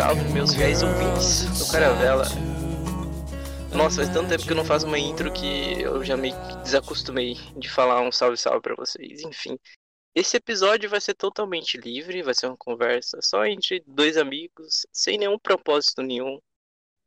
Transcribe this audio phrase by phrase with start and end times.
[0.00, 2.24] Salve, meus fiéis ouvintes do Caravela.
[3.76, 6.32] Nossa, faz tanto tempo que eu não faço uma intro que eu já me
[6.62, 9.20] desacostumei de falar um salve, salve pra vocês.
[9.20, 9.58] Enfim,
[10.14, 15.18] esse episódio vai ser totalmente livre, vai ser uma conversa só entre dois amigos, sem
[15.18, 16.40] nenhum propósito nenhum.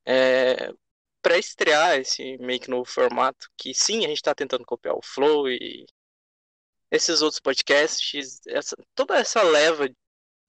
[0.05, 0.71] É,
[1.19, 5.01] para estrear esse meio que novo formato, que sim, a gente tá tentando copiar o
[5.01, 5.87] Flow e
[6.91, 9.89] esses outros podcasts, essa, toda essa leva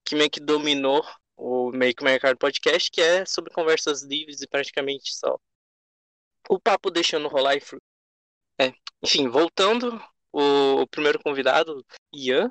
[0.03, 1.03] que meio que dominou
[1.37, 5.37] o o mercado podcast, que é sobre conversas livres e praticamente só
[6.49, 7.81] o papo deixando rolar e fluir.
[8.59, 8.73] É.
[9.03, 12.49] Enfim, voltando, o primeiro convidado, Ian.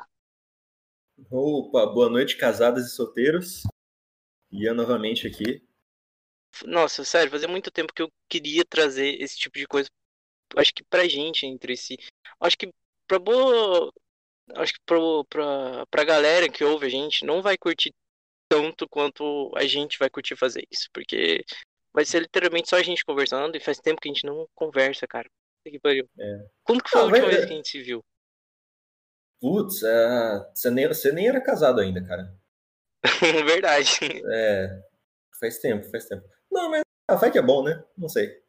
[1.30, 3.62] Opa, boa noite, casadas e solteiros.
[4.50, 5.66] Ian novamente aqui.
[6.64, 9.88] Nossa, sério, fazia muito tempo que eu queria trazer esse tipo de coisa.
[10.56, 11.96] Acho que pra gente entre si.
[12.40, 12.70] Acho que
[13.08, 13.92] pra boa.
[14.56, 17.92] Acho que pra, pra, pra galera que ouve a gente não vai curtir
[18.48, 20.88] tanto quanto a gente vai curtir fazer isso.
[20.92, 21.44] Porque
[21.92, 25.06] vai ser literalmente só a gente conversando e faz tempo que a gente não conversa,
[25.06, 25.28] cara.
[25.64, 26.08] Que pariu.
[26.18, 26.46] É.
[26.62, 28.04] Quando que foi ah, a última vez que a gente se viu?
[29.40, 32.34] Putz, uh, você, nem, você nem era casado ainda, cara.
[33.46, 33.98] Verdade.
[34.30, 34.82] É.
[35.40, 36.26] Faz tempo, faz tempo.
[36.50, 37.82] Não, mas ah, vai que é bom, né?
[37.96, 38.42] Não sei.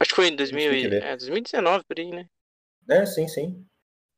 [0.00, 2.26] Acho que foi em 2000, é, 2019, por aí, né?
[2.88, 3.66] É, sim, sim.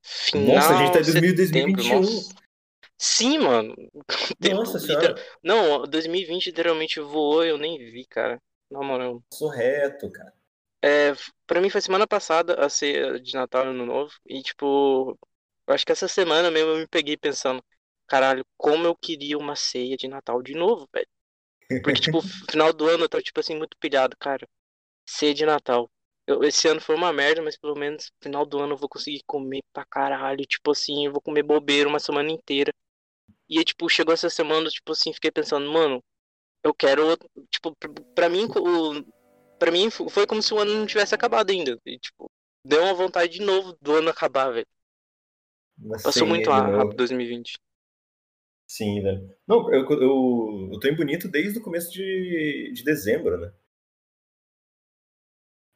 [0.03, 2.03] Final, nossa, a gente tá em 2021.
[3.05, 3.75] Sim, mano.
[4.55, 5.17] Nossa senhora.
[5.43, 8.41] Não, 2020 literalmente voou eu nem vi, cara.
[8.71, 9.21] Na moral.
[9.35, 10.33] Surreto, cara.
[10.81, 11.13] É,
[11.45, 14.13] pra mim foi semana passada a ceia de Natal Ano Novo.
[14.25, 15.19] E, tipo,
[15.67, 17.61] acho que essa semana mesmo eu me peguei pensando,
[18.07, 21.09] caralho, como eu queria uma ceia de Natal de novo, velho.
[21.83, 24.49] Porque, tipo, final do ano eu tô, tipo assim, muito pilhado, cara.
[25.09, 25.91] Ceia de Natal.
[26.27, 29.23] Eu, esse ano foi uma merda, mas pelo menos final do ano eu vou conseguir
[29.27, 30.47] comer pra caralho.
[30.47, 32.73] Tipo assim, eu vou comer bobeira uma semana inteira.
[33.53, 36.03] E aí, tipo, chegou essa semana, tipo assim, fiquei pensando, mano,
[36.65, 37.19] eu quero.
[37.51, 37.77] Tipo,
[38.15, 39.05] pra mim, o,
[39.59, 41.79] para mim foi como se o ano não tivesse acabado ainda.
[41.85, 42.31] E, tipo,
[42.65, 44.67] deu uma vontade de novo do ano acabar, velho.
[46.03, 47.59] Passou muito rápido 2020.
[48.67, 49.31] Sim, velho.
[49.47, 53.53] Não, eu, eu, eu tô em bonito desde o começo de, de dezembro, né?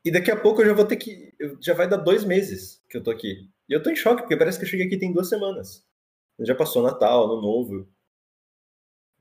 [0.02, 1.34] E daqui a pouco eu já vou ter que.
[1.60, 3.50] Já vai dar dois meses que eu tô aqui.
[3.68, 5.85] E eu tô em choque, porque parece que eu cheguei aqui tem duas semanas.
[6.40, 7.88] Já passou Natal, Ano Novo.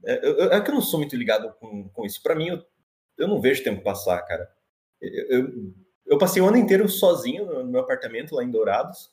[0.05, 2.21] É, eu, é que eu não sou muito ligado com, com isso.
[2.21, 2.65] Para mim, eu,
[3.17, 4.51] eu não vejo tempo passar, cara.
[5.01, 5.73] Eu,
[6.05, 9.11] eu passei o ano inteiro sozinho no meu apartamento lá em Dourados.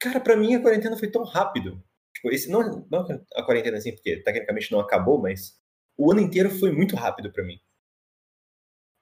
[0.00, 1.82] Cara, para mim a quarentena foi tão rápido.
[2.14, 5.60] Tipo, esse não, não a quarentena assim, porque tecnicamente não acabou, mas
[5.96, 7.60] o ano inteiro foi muito rápido para mim.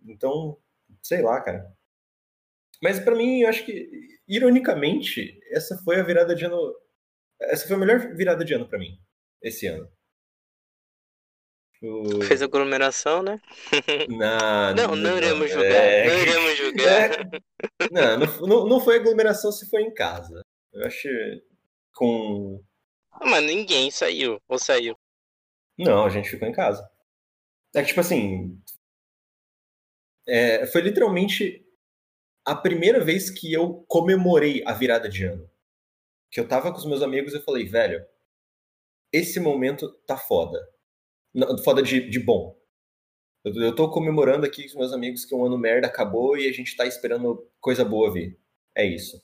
[0.06, 0.58] Então,
[1.02, 1.72] sei lá, cara.
[2.82, 3.90] Mas para mim, eu acho que
[4.26, 6.74] ironicamente, essa foi a virada de ano
[7.42, 8.98] essa foi a melhor virada de ano para mim
[9.42, 9.90] esse ano.
[11.82, 12.22] O...
[12.22, 13.40] Fez aglomeração, né?
[14.10, 15.72] Não, não, não, iremos julgar.
[15.72, 16.08] É...
[16.08, 17.10] Não iremos julgar.
[17.12, 17.26] É...
[17.90, 20.42] Não, não, não foi aglomeração se foi em casa.
[20.74, 21.08] Eu acho
[21.94, 22.62] com.
[23.12, 24.38] Ah, mas ninguém saiu.
[24.46, 24.94] Ou saiu?
[25.78, 26.86] Não, a gente ficou em casa.
[27.74, 28.60] É que, tipo assim.
[30.28, 31.64] É, foi literalmente
[32.44, 35.49] a primeira vez que eu comemorei a virada de ano.
[36.30, 38.04] Que eu tava com os meus amigos e falei, velho,
[39.12, 40.60] esse momento tá foda
[41.64, 42.58] foda de, de bom.
[43.44, 46.48] Eu, eu tô comemorando aqui com os meus amigos que um ano merda acabou e
[46.48, 48.38] a gente tá esperando coisa boa vir.
[48.74, 49.22] É isso.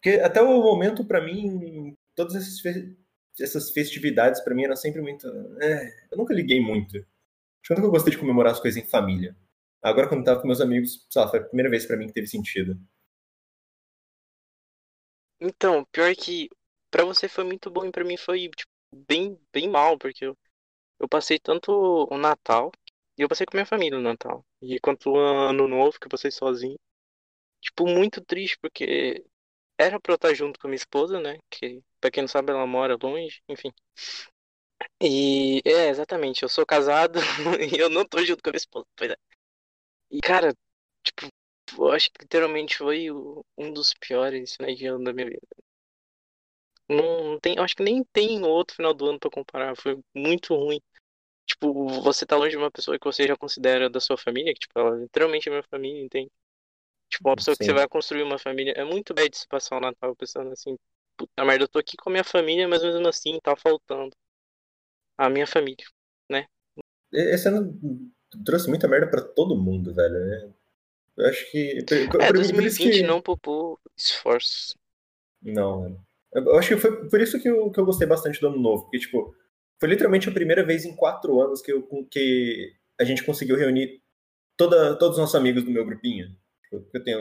[0.00, 2.96] Porque até o momento, para mim, todas essas, fe
[3.40, 5.26] essas festividades, para mim, eram sempre muito.
[5.60, 6.96] É, eu nunca liguei muito.
[6.98, 9.36] Acho que eu gostei de comemorar as coisas em família.
[9.82, 12.12] Agora, quando tava com meus amigos, sei lá, foi a primeira vez para mim que
[12.12, 12.78] teve sentido.
[15.46, 16.48] Então, pior que
[16.90, 20.36] para você foi muito bom e para mim foi tipo, bem, bem mal, porque eu,
[21.00, 21.72] eu passei tanto
[22.10, 22.72] o Natal,
[23.18, 26.10] e eu passei com minha família no Natal, e quanto o Ano Novo, que eu
[26.10, 26.78] passei sozinho.
[27.62, 29.24] Tipo, muito triste, porque
[29.78, 31.38] era pra eu estar junto com minha esposa, né?
[31.50, 33.72] Que, pra quem não sabe, ela mora longe, enfim.
[35.00, 37.18] E é, exatamente, eu sou casado
[37.74, 39.16] e eu não tô junto com a minha esposa, pois é.
[40.10, 40.54] E cara,
[41.04, 41.28] tipo,
[41.78, 45.40] eu acho que literalmente foi um dos piores né, de ano da minha vida.
[46.88, 49.76] Não, não tem, acho que nem tem outro final do ano para comparar.
[49.76, 50.80] Foi muito ruim.
[51.46, 54.60] Tipo, você tá longe de uma pessoa que você já considera da sua família, que
[54.60, 56.30] tipo, ela é literalmente é minha família, entende?
[57.08, 57.58] Tipo, uma pessoa Sim.
[57.58, 58.72] que você vai construir uma família.
[58.76, 60.76] É muito bad se passar o Natal pensando assim,
[61.16, 64.14] puta merda, eu tô aqui com a minha família, mas mesmo assim tá faltando
[65.16, 65.86] a minha família,
[66.30, 66.46] né?
[67.12, 67.78] Esse ano
[68.44, 70.54] trouxe muita merda para todo mundo, velho.
[71.16, 71.24] Né?
[71.24, 71.84] Eu acho que.
[72.20, 73.02] É, 2020 que...
[73.02, 74.76] não poupou esforços.
[75.42, 76.00] Não, velho.
[76.34, 78.82] Eu acho que foi por isso que eu, que eu gostei bastante do ano novo,
[78.84, 79.34] porque, tipo,
[79.78, 84.02] Foi literalmente a primeira vez em quatro anos que, eu, que a gente conseguiu reunir
[84.56, 86.36] toda, todos os nossos amigos do meu grupinho.
[86.72, 87.20] Eu tenho,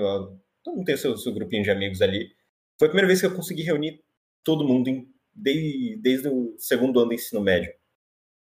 [0.63, 2.31] todo mundo tem o seu, seu grupinho de amigos ali.
[2.79, 4.03] Foi a primeira vez que eu consegui reunir
[4.43, 7.71] todo mundo em, desde, desde o segundo ano do ensino médio.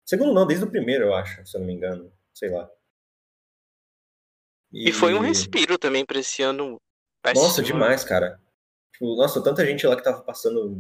[0.04, 2.12] Segundo não, desde o primeiro, eu acho, se eu não me engano.
[2.34, 2.68] Sei lá.
[4.76, 6.78] E, e foi um respiro também pra esse ano.
[7.34, 8.38] Nossa, demais, cara.
[8.92, 10.76] Tipo, nossa, tanta gente lá que tava passando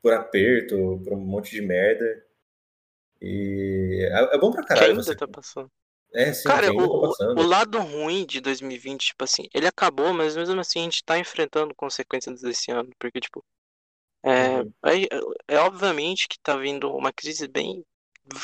[0.00, 2.24] por aperto, por um monte de merda.
[3.20, 4.86] E é, é bom pra caralho.
[4.86, 5.16] Quem ainda você...
[5.16, 5.68] tá passando?
[6.14, 10.36] É, sim, Cara, o, tá o, lado ruim de 2020, tipo assim, ele acabou, mas
[10.36, 13.42] mesmo assim a gente tá enfrentando consequências desse ano, porque, tipo,
[14.22, 14.72] é, uhum.
[14.84, 17.82] é, é, obviamente que tá vindo uma crise bem.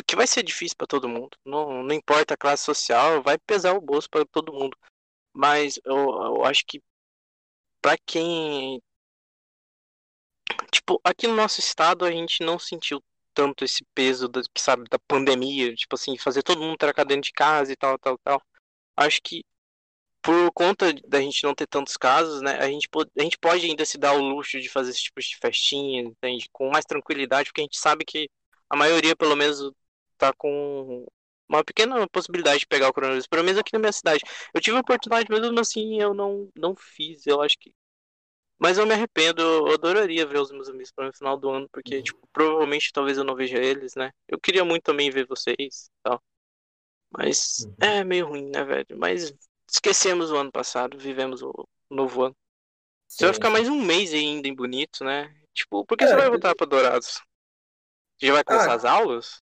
[0.06, 1.36] Que vai ser difícil para todo mundo.
[1.44, 4.76] Não, não importa a classe social, vai pesar o bolso para todo mundo.
[5.32, 6.82] Mas eu, eu acho que
[7.80, 8.82] para quem.
[10.72, 13.02] Tipo, aqui no nosso estado a gente não sentiu
[13.34, 17.32] tanto esse peso da, sabe, da pandemia, tipo assim, fazer todo mundo trancar dentro de
[17.32, 18.42] casa e tal, tal, tal.
[18.96, 19.44] Acho que
[20.22, 23.64] por conta da gente não ter tantos casos, né, a gente, pode, a gente pode
[23.64, 26.48] ainda se dar o luxo de fazer esse tipo de festinha, entende?
[26.52, 28.28] Com mais tranquilidade, porque a gente sabe que
[28.70, 29.72] a maioria, pelo menos,
[30.16, 31.06] tá com
[31.48, 34.22] uma pequena possibilidade de pegar o coronavírus, pelo menos aqui na minha cidade.
[34.52, 37.26] Eu tive a oportunidade, mesmo assim, eu não, não fiz.
[37.26, 37.72] Eu acho que
[38.58, 41.98] mas eu me arrependo, eu adoraria ver os meus amigos no final do ano, porque,
[41.98, 42.02] uhum.
[42.02, 44.10] tipo, provavelmente talvez eu não veja eles, né?
[44.26, 46.20] Eu queria muito também ver vocês tal.
[47.08, 47.74] Mas uhum.
[47.80, 48.98] é meio ruim, né, velho?
[48.98, 49.32] Mas
[49.70, 51.52] esquecemos o ano passado, vivemos o
[51.88, 52.36] novo ano.
[53.06, 55.32] Você vai ficar mais um mês ainda em bonito, né?
[55.54, 57.22] Tipo, por que é, você vai voltar pra Dourados?
[58.20, 59.42] Já vai começar ah, as aulas?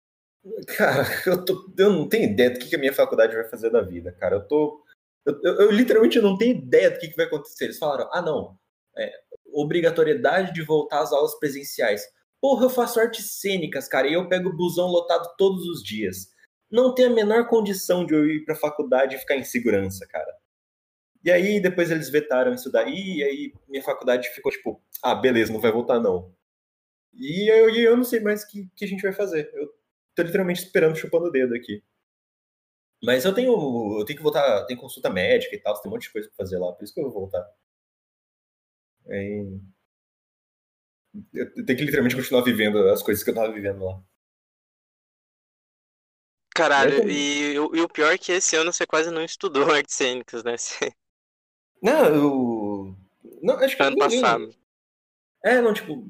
[0.76, 3.70] Cara, eu, tô, eu não tenho ideia do que, que a minha faculdade vai fazer
[3.70, 4.36] da vida, cara.
[4.36, 4.82] Eu tô.
[5.24, 7.64] Eu, eu, eu literalmente não tenho ideia do que, que vai acontecer.
[7.64, 8.58] Eles falaram, ah, não,
[8.96, 9.12] é,
[9.52, 12.02] obrigatoriedade de voltar às aulas presenciais.
[12.40, 16.32] Porra, eu faço artes cênicas, cara, e eu pego busão lotado todos os dias.
[16.70, 20.34] Não tem a menor condição de eu ir pra faculdade e ficar em segurança, cara.
[21.24, 25.52] E aí depois eles vetaram isso daí, e aí minha faculdade ficou tipo, ah, beleza,
[25.52, 26.34] não vai voltar não.
[27.14, 29.50] E eu, eu não sei mais o que, que a gente vai fazer.
[29.54, 29.68] Eu
[30.14, 31.82] tô literalmente esperando, chupando o dedo aqui.
[33.02, 33.50] Mas eu tenho,
[33.98, 36.36] eu tenho que voltar, tem consulta médica e tal, tem um monte de coisa pra
[36.36, 37.44] fazer lá, por isso que eu vou voltar.
[39.08, 39.42] É...
[41.34, 44.00] Eu tenho que literalmente continuar vivendo as coisas que eu tava vivendo lá.
[46.54, 50.44] Caralho, e, e, o pior é que esse ano você quase não estudou artes cênicas,
[50.44, 50.56] né?
[50.56, 50.92] Você...
[51.82, 52.96] Não, eu.
[53.42, 54.20] Não, acho que ano ninguém...
[54.20, 54.54] passado.
[55.44, 56.06] É, não, tipo,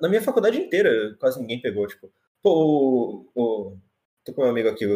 [0.00, 2.12] na minha faculdade inteira quase ninguém pegou, tipo.
[2.42, 3.78] Pô, o, o...
[4.24, 4.86] tô com um amigo aqui,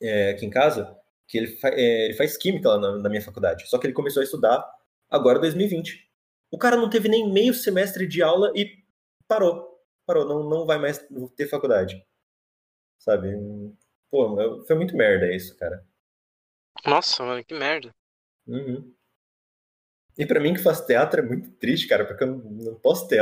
[0.00, 0.96] é, aqui em casa,
[1.26, 1.68] que ele, fa...
[1.68, 3.68] é, ele faz química lá na, na minha faculdade.
[3.68, 4.64] Só que ele começou a estudar
[5.10, 6.08] agora 2020.
[6.50, 8.82] O cara não teve nem meio semestre de aula e
[9.26, 9.78] parou.
[10.06, 11.06] Parou, não, não vai mais
[11.36, 12.04] ter faculdade.
[12.98, 13.34] Sabe?
[14.10, 15.86] Pô, foi muito merda isso, cara.
[16.84, 17.94] Nossa, mano, que merda.
[18.46, 18.94] Uhum.
[20.16, 23.20] E para mim que faz teatro é muito triste, cara, porque eu não posso ter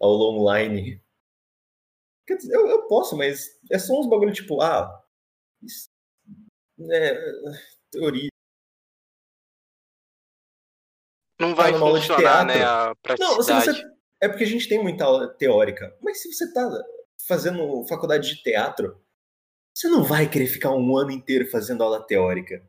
[0.00, 1.02] aula online.
[2.26, 5.02] Quer dizer, eu, eu posso, mas é só uns bagulho tipo, ah,
[5.62, 5.90] isso,
[6.90, 7.18] é,
[7.90, 8.28] teoria,
[11.42, 13.66] Não vai funcionar, né, a praticidade.
[13.66, 13.92] Não, você...
[14.20, 15.92] É porque a gente tem muita aula teórica.
[16.00, 16.70] Mas se você tá
[17.26, 19.02] fazendo faculdade de teatro,
[19.74, 22.64] você não vai querer ficar um ano inteiro fazendo aula teórica.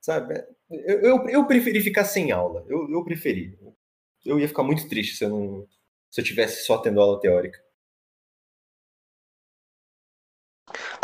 [0.00, 0.46] Sabe?
[0.70, 2.64] Eu, eu, eu preferi ficar sem aula.
[2.68, 3.58] Eu, eu preferi.
[4.26, 5.68] Eu ia ficar muito triste se eu, não,
[6.10, 7.58] se eu tivesse só tendo aula teórica.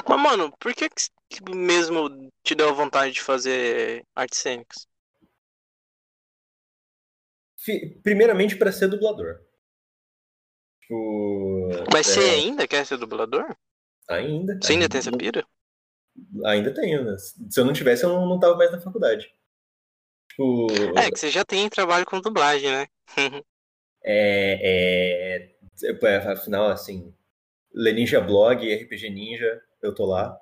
[0.09, 4.87] Mas, mano, por que, que mesmo te deu vontade de fazer artes cênicas?
[8.02, 9.41] primeiramente para ser dublador.
[10.81, 12.12] Tipo, Mas é...
[12.12, 13.57] você ainda quer ser dublador?
[14.09, 14.59] Ainda.
[14.61, 15.47] Você ainda, ainda tem essa pira?
[16.45, 17.17] Ainda tenho, né?
[17.19, 19.33] Se eu não tivesse, eu não, não tava mais na faculdade.
[20.33, 20.67] Tipo...
[20.99, 22.87] É, que você já tem trabalho com dublagem, né?
[24.03, 25.51] é,
[25.83, 27.15] é, é, afinal, assim,
[27.73, 30.39] Leninja Blog, RPG Ninja, eu tô lá.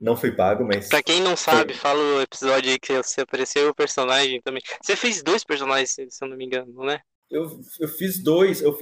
[0.00, 0.88] Não fui pago, mas.
[0.88, 1.80] Pra quem não sabe, foi...
[1.80, 4.62] fala o episódio aí que você apareceu o personagem também.
[4.82, 7.00] Você fez dois personagens, se eu não me engano, né?
[7.30, 8.60] Eu, eu fiz dois.
[8.60, 8.78] Eu...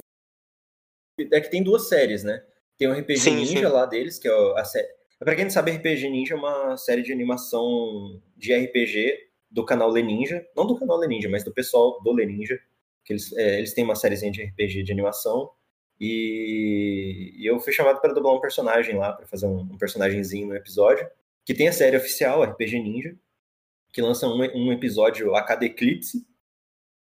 [1.31, 2.43] É que tem duas séries, né?
[2.77, 3.73] Tem o RPG sim, Ninja sim.
[3.73, 4.87] lá deles, que é a série.
[5.19, 9.89] Pra quem não sabe, RPG Ninja é uma série de animação de RPG do canal
[9.89, 10.45] Leninja.
[10.55, 12.59] Não do canal Leninja, mas do pessoal do Leninja.
[13.05, 15.51] Que eles, é, eles têm uma sériezinha de RPG de animação.
[15.99, 20.47] E, e eu fui chamado para dublar um personagem lá, para fazer um, um personagemzinho
[20.47, 21.07] no episódio,
[21.45, 23.15] que tem a série oficial, RPG Ninja,
[23.91, 26.25] que lança um, um episódio a cada eclipse,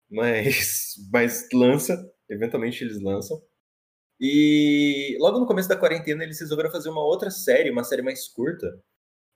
[0.09, 3.41] mas, mas lança, eventualmente eles lançam.
[4.19, 8.27] E logo no começo da quarentena eles resolveram fazer uma outra série, uma série mais
[8.27, 8.81] curta,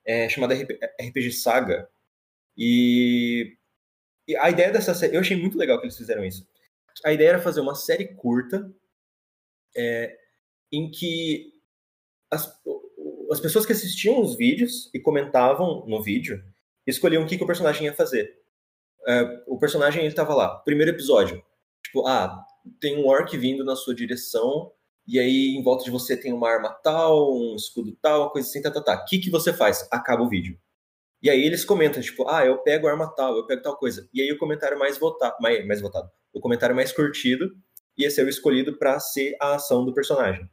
[0.04, 1.88] é, chamada RPG Saga.
[2.56, 3.56] E,
[4.26, 6.46] e a ideia dessa série, eu achei muito legal que eles fizeram isso.
[7.04, 8.70] A ideia era fazer uma série curta
[9.76, 10.16] é,
[10.70, 11.52] em que
[12.30, 12.52] as,
[13.30, 16.42] as pessoas que assistiam os vídeos e comentavam no vídeo
[16.86, 18.38] escolhiam o que, que o personagem ia fazer.
[19.06, 21.42] É, o personagem ele tava lá, primeiro episódio,
[21.82, 22.44] tipo, ah,
[22.80, 24.72] tem um orc vindo na sua direção
[25.06, 28.62] e aí em volta de você tem uma arma tal, um escudo tal, coisa assim,
[28.62, 29.02] tá, tá, tá.
[29.02, 29.86] O que, que você faz?
[29.90, 30.58] Acaba o vídeo.
[31.22, 34.08] E aí eles comentam, tipo, ah, eu pego arma tal, eu pego tal coisa.
[34.12, 37.48] E aí o comentário mais votado, mais, mais votado, o comentário mais curtido
[37.96, 40.48] ia ser o escolhido para ser a ação do personagem.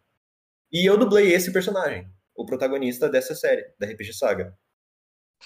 [0.71, 4.55] E eu dublei esse personagem, o protagonista dessa série, da RPG Saga.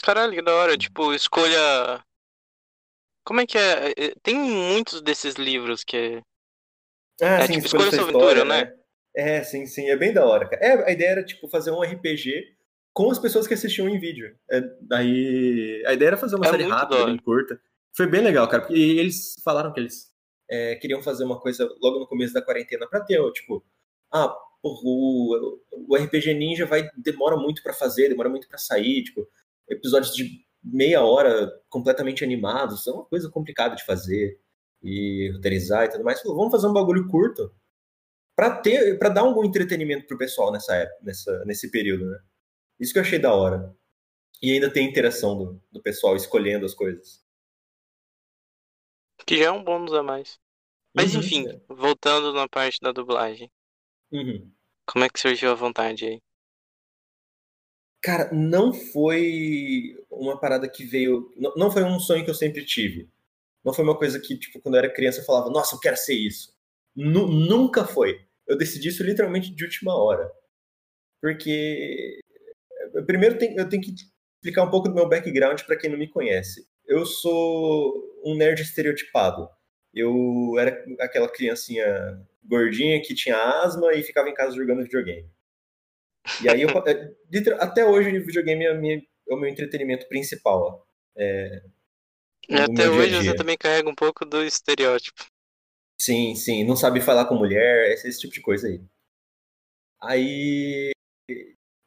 [0.01, 0.77] Caralho, que da hora.
[0.77, 2.03] Tipo, escolha.
[3.25, 3.91] Como é que é?
[3.91, 6.21] é tem muitos desses livros que é.
[7.21, 8.65] Ah, é sim, tipo, escolha sua aventura, né?
[8.65, 8.73] né?
[9.15, 10.49] É, sim, sim, é bem da hora.
[10.53, 12.57] É, a ideia era, tipo, fazer um RPG
[12.93, 14.35] com as pessoas que assistiam em vídeo.
[14.49, 17.59] É, daí, a ideia era fazer uma é série rápida, bem curta.
[17.95, 20.11] Foi bem legal, cara, porque eles falaram que eles
[20.49, 23.63] é, queriam fazer uma coisa logo no começo da quarentena pra ter, tipo,
[24.11, 29.27] ah, o, o RPG Ninja vai demora muito para fazer, demora muito para sair, tipo,
[29.69, 34.39] episódios de meia hora completamente animados, é uma coisa complicada de fazer
[34.81, 36.21] e roteirizar e tudo mais.
[36.21, 37.53] Falou, vamos fazer um bagulho curto
[38.35, 42.19] para ter, para dar algum entretenimento pro pessoal nessa época, nessa, nesse período, né?
[42.79, 43.75] Isso que eu achei da hora.
[44.41, 47.23] E ainda tem interação do, do pessoal escolhendo as coisas.
[49.25, 50.39] Que já é um bônus a mais.
[50.93, 51.61] Mas uhum, enfim, é.
[51.69, 53.51] voltando na parte da dublagem.
[54.11, 54.51] Uhum.
[54.85, 56.21] Como é que surgiu a vontade aí?
[58.01, 61.31] Cara, não foi uma parada que veio.
[61.55, 63.09] Não foi um sonho que eu sempre tive.
[63.63, 65.95] Não foi uma coisa que, tipo, quando eu era criança eu falava, nossa, eu quero
[65.95, 66.53] ser isso.
[66.95, 68.27] N nunca foi.
[68.45, 70.29] Eu decidi isso literalmente de última hora.
[71.21, 72.19] Porque.
[73.05, 73.93] Primeiro eu tenho que
[74.35, 76.67] explicar um pouco do meu background para quem não me conhece.
[76.85, 79.49] Eu sou um nerd estereotipado.
[79.93, 81.85] Eu era aquela criancinha
[82.43, 85.29] gordinha que tinha asma e ficava em casa jogando videogame.
[86.41, 87.13] E aí, eu, é,
[87.59, 90.87] até hoje, o videogame é, minha, é, o meu entretenimento principal.
[91.15, 91.63] É,
[92.49, 93.31] até hoje dia -dia.
[93.31, 95.25] você também carrega um pouco do estereótipo.
[95.99, 96.63] Sim, sim.
[96.63, 98.81] Não sabe falar com mulher, esse, esse tipo de coisa aí.
[100.01, 100.91] Aí.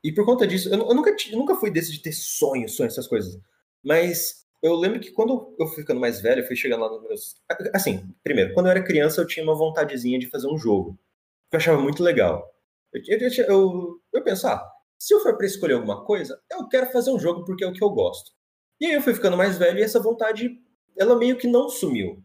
[0.06, 2.92] E por conta disso, eu, eu nunca, eu nunca fui desse de ter sonhos, sonhos,
[2.92, 3.36] essas coisas.
[3.84, 7.02] Mas eu lembro que quando eu fui ficando mais velho, eu fui chegando lá nos
[7.02, 7.34] meus.
[7.75, 10.96] Assim, primeiro, quando eu era criança, eu tinha uma vontadezinha de fazer um jogo.
[11.50, 12.48] Que eu achava muito legal.
[12.92, 16.86] Eu, eu, eu, eu pensava, ah, se eu for para escolher alguma coisa, eu quero
[16.92, 18.30] fazer um jogo porque é o que eu gosto.
[18.80, 20.56] E aí eu fui ficando mais velho e essa vontade,
[20.96, 22.22] ela meio que não sumiu.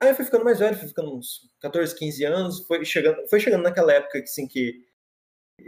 [0.00, 3.38] Aí eu fui ficando mais velho, fui ficando uns 14, 15 anos, foi chegando, foi
[3.38, 4.84] chegando naquela época assim, que,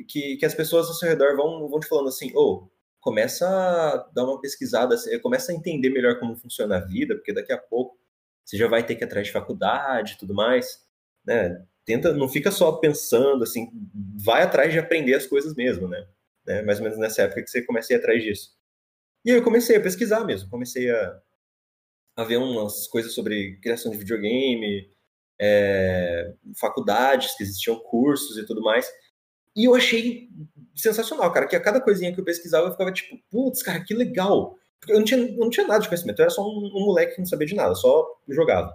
[0.08, 2.70] que, que as pessoas ao seu redor vão, vão te falando assim, ô, oh,
[3.00, 7.52] começa a dar uma pesquisada, começa a entender melhor como funciona a vida, porque daqui
[7.52, 7.98] a pouco
[8.44, 10.84] você já vai ter que ir atrás de faculdade e tudo mais,
[11.24, 11.64] né?
[11.84, 13.70] Tenta, não fica só pensando, assim,
[14.22, 16.06] vai atrás de aprender as coisas mesmo, né?
[16.46, 16.62] né?
[16.62, 18.56] Mais ou menos nessa época que você ir atrás disso.
[19.24, 21.20] E aí eu comecei a pesquisar mesmo, comecei a,
[22.16, 24.90] a ver umas coisas sobre criação de videogame,
[25.40, 28.90] é, faculdades que existiam cursos e tudo mais.
[29.56, 30.28] E eu achei
[30.76, 33.94] sensacional, cara, que a cada coisinha que eu pesquisava eu ficava tipo, putz, cara, que
[33.94, 34.56] legal.
[34.78, 36.84] Porque eu não tinha, eu não tinha nada de conhecimento, eu era só um, um
[36.86, 38.74] moleque que não sabia de nada, só jogava.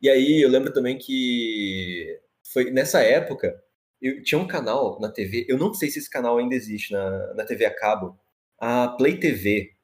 [0.00, 2.20] E aí eu lembro também que
[2.52, 3.60] foi nessa época,
[4.00, 7.34] eu tinha um canal na TV, eu não sei se esse canal ainda existe na,
[7.34, 8.18] na TV a cabo,
[8.58, 9.74] a Play TV.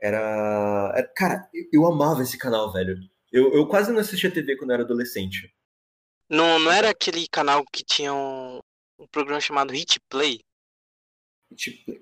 [0.00, 2.96] Era, era cara, eu, amava esse canal, velho.
[3.32, 5.52] Eu, eu quase não assistia TV quando eu era adolescente.
[6.30, 8.60] Não, não era aquele canal que tinha um,
[8.98, 10.40] um programa chamado Hit Play?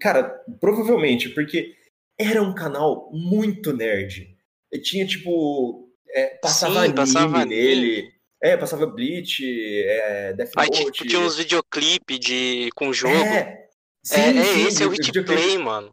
[0.00, 1.75] Cara, provavelmente, porque
[2.18, 4.37] era um canal muito nerd.
[4.70, 8.00] E tinha, tipo, é, passava Sim, passava nele.
[8.00, 8.18] Anime.
[8.40, 10.78] É, passava Bleach, é, Death Note.
[10.78, 13.16] Aí, tipo, tinha uns videoclipes de, com jogo.
[13.16, 13.68] É,
[14.04, 15.92] sim, é, é sim, esse é o Hit Play, mano.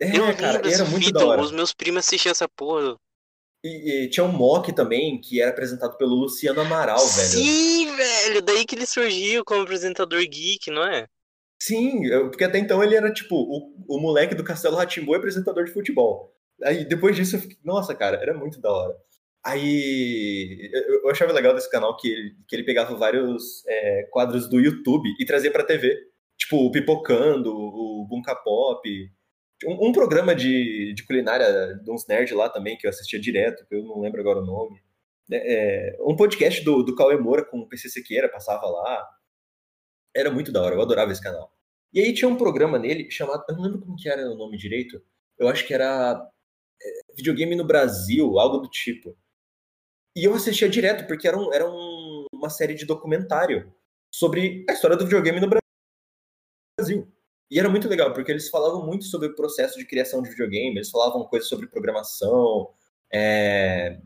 [0.00, 1.42] É, eu cara, era muito da hora.
[1.42, 2.96] Os meus primos assistiam essa porra.
[3.68, 7.28] E, e, tinha um mock também, que era apresentado pelo Luciano Amaral, velho.
[7.28, 8.42] Sim, velho!
[8.42, 11.06] Daí que ele surgiu como apresentador geek, não é?
[11.60, 15.72] Sim, porque até então ele era tipo o, o moleque do Castelo Ratimbu apresentador de
[15.72, 16.32] futebol.
[16.62, 18.96] Aí depois disso eu fiquei, nossa, cara, era muito da hora.
[19.44, 20.70] Aí
[21.04, 25.08] eu, achava legal desse canal que ele, que ele pegava vários é, quadros do YouTube
[25.18, 25.96] e trazia pra TV.
[26.36, 28.88] Tipo, o Pipocando, o Bunka Pop,
[29.64, 33.66] um, um, programa de, de culinária de uns nerds lá também, que eu assistia direto,
[33.66, 34.82] que eu não lembro agora o nome.
[35.30, 39.08] É, um podcast do, do Cauê Moura com o PC Sequeira passava lá.
[40.14, 41.52] Era muito da hora, eu adorava esse canal.
[41.92, 43.44] E aí tinha um programa nele chamado.
[43.48, 45.02] Eu não lembro como que era o nome direito.
[45.38, 46.20] Eu acho que era
[46.82, 49.16] é, Videogame no Brasil, algo do tipo.
[50.16, 53.72] E eu assistia direto, porque era, um, era um, uma série de documentário
[54.12, 55.48] sobre a história do videogame no
[56.78, 57.12] Brasil.
[57.50, 60.76] E era muito legal, porque eles falavam muito sobre o processo de criação de videogame,
[60.76, 62.70] eles falavam coisas sobre programação.
[63.12, 63.98] É...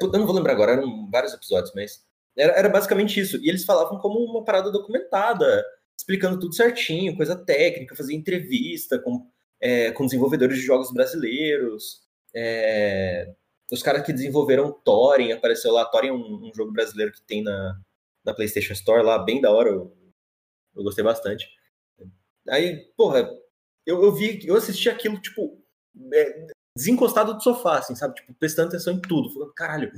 [0.00, 2.04] Eu não vou lembrar agora, eram vários episódios, mas
[2.36, 3.36] era, era basicamente isso.
[3.42, 5.64] E eles falavam como uma parada documentada,
[5.96, 9.26] explicando tudo certinho, coisa técnica, fazia entrevista com,
[9.60, 12.02] é, com desenvolvedores de jogos brasileiros.
[12.34, 13.34] É,
[13.70, 15.84] os caras que desenvolveram Thorin, apareceu lá.
[15.84, 17.78] Thorin é um, um, jogo brasileiro que tem na,
[18.24, 19.68] na PlayStation Store lá, bem da hora.
[19.68, 19.92] Eu,
[20.74, 21.57] eu gostei bastante.
[22.50, 23.28] Aí, porra,
[23.86, 25.62] eu, eu vi, eu assisti aquilo, tipo,
[26.12, 28.14] é, desencostado do sofá, assim, sabe?
[28.14, 29.32] Tipo, prestando atenção em tudo.
[29.32, 29.90] Falando, caralho,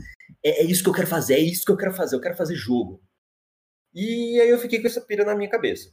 [0.44, 2.36] é, é, isso que eu quero fazer, é isso que eu quero fazer, eu quero
[2.36, 3.02] fazer jogo.
[3.94, 5.90] E aí eu fiquei com essa pira na minha cabeça.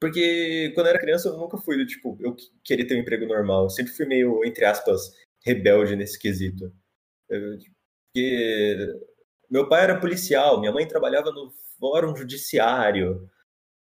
[0.00, 3.64] Porque quando eu era criança eu nunca fui tipo, eu queria ter um emprego normal.
[3.64, 5.12] Eu sempre fui meio, entre aspas,
[5.44, 6.72] rebelde nesse quesito.
[7.28, 9.00] Porque
[9.50, 13.30] meu pai era policial, minha mãe trabalhava no fórum judiciário.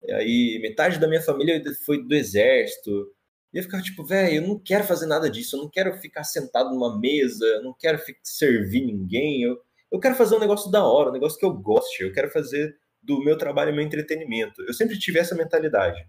[0.02, 3.12] E aí metade da minha família foi do exército.
[3.52, 6.24] E eu ficava tipo, velho, eu não quero fazer nada disso, eu não quero ficar
[6.24, 9.58] sentado numa mesa, eu não quero servir ninguém, eu,
[9.90, 12.78] eu quero fazer um negócio da hora, um negócio que eu goste, eu quero fazer
[13.02, 14.62] do meu trabalho meu entretenimento.
[14.62, 16.06] Eu sempre tive essa mentalidade.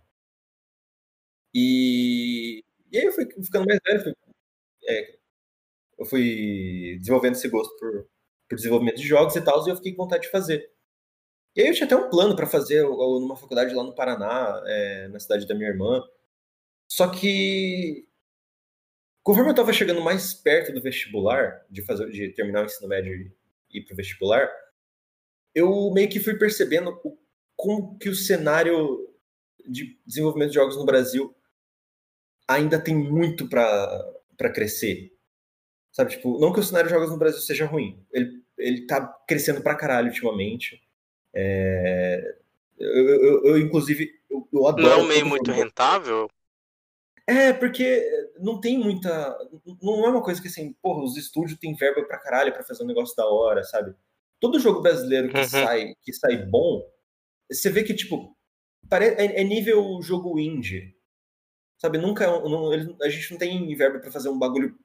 [1.54, 4.14] E, e aí eu fui ficando mais velho, fui,
[4.88, 5.16] é,
[6.00, 8.08] eu fui desenvolvendo esse gosto por,
[8.50, 10.72] por desenvolvimento de jogos e tal, e eu fiquei com vontade de fazer.
[11.56, 15.08] E aí eu tinha até um plano para fazer numa faculdade lá no Paraná, é,
[15.10, 16.02] na cidade da minha irmã.
[16.88, 18.08] Só que
[19.24, 23.14] conforme eu estava chegando mais perto do vestibular, de fazer, de terminar o ensino médio
[23.14, 24.50] e ir para o vestibular,
[25.54, 26.98] eu meio que fui percebendo
[27.56, 29.10] como que o cenário
[29.68, 31.36] de desenvolvimento de jogos no Brasil
[32.48, 35.14] ainda tem muito para crescer.
[35.92, 38.06] Sabe, tipo, não que o cenário de jogos no Brasil seja ruim.
[38.12, 40.82] Ele, ele tá crescendo pra caralho ultimamente.
[41.34, 42.36] É...
[42.78, 44.84] Eu, eu, eu, inclusive, eu, eu adoro.
[44.84, 46.30] Não é um meio muito rentável?
[47.28, 48.04] É, porque
[48.40, 49.38] não tem muita.
[49.82, 52.84] Não é uma coisa que assim, porra, os estúdios têm verba pra caralho pra fazer
[52.84, 53.96] um negócio da hora, sabe?
[54.42, 55.48] todo jogo brasileiro que, uhum.
[55.48, 56.84] sai, que sai bom,
[57.50, 58.36] você vê que, tipo,
[58.92, 60.98] é, é nível jogo indie.
[61.78, 62.26] Sabe, nunca.
[62.26, 64.78] É não, a gente não tem verba para fazer um bagulho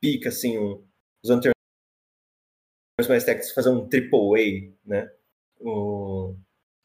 [0.00, 0.86] pica, assim, um,
[1.24, 5.12] usando termos mais técnicos, fazer um triple A, né?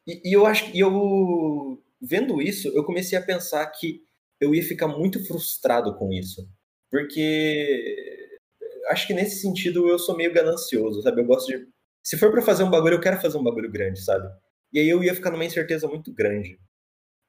[0.07, 4.03] E, e, eu acho que eu vendo isso, eu comecei a pensar que
[4.39, 6.49] eu ia ficar muito frustrado com isso.
[6.89, 8.29] Porque
[8.87, 11.21] acho que nesse sentido eu sou meio ganancioso, sabe?
[11.21, 11.67] Eu gosto de
[12.03, 14.27] se for para fazer um bagulho, eu quero fazer um bagulho grande, sabe?
[14.73, 16.59] E aí eu ia ficar numa incerteza muito grande.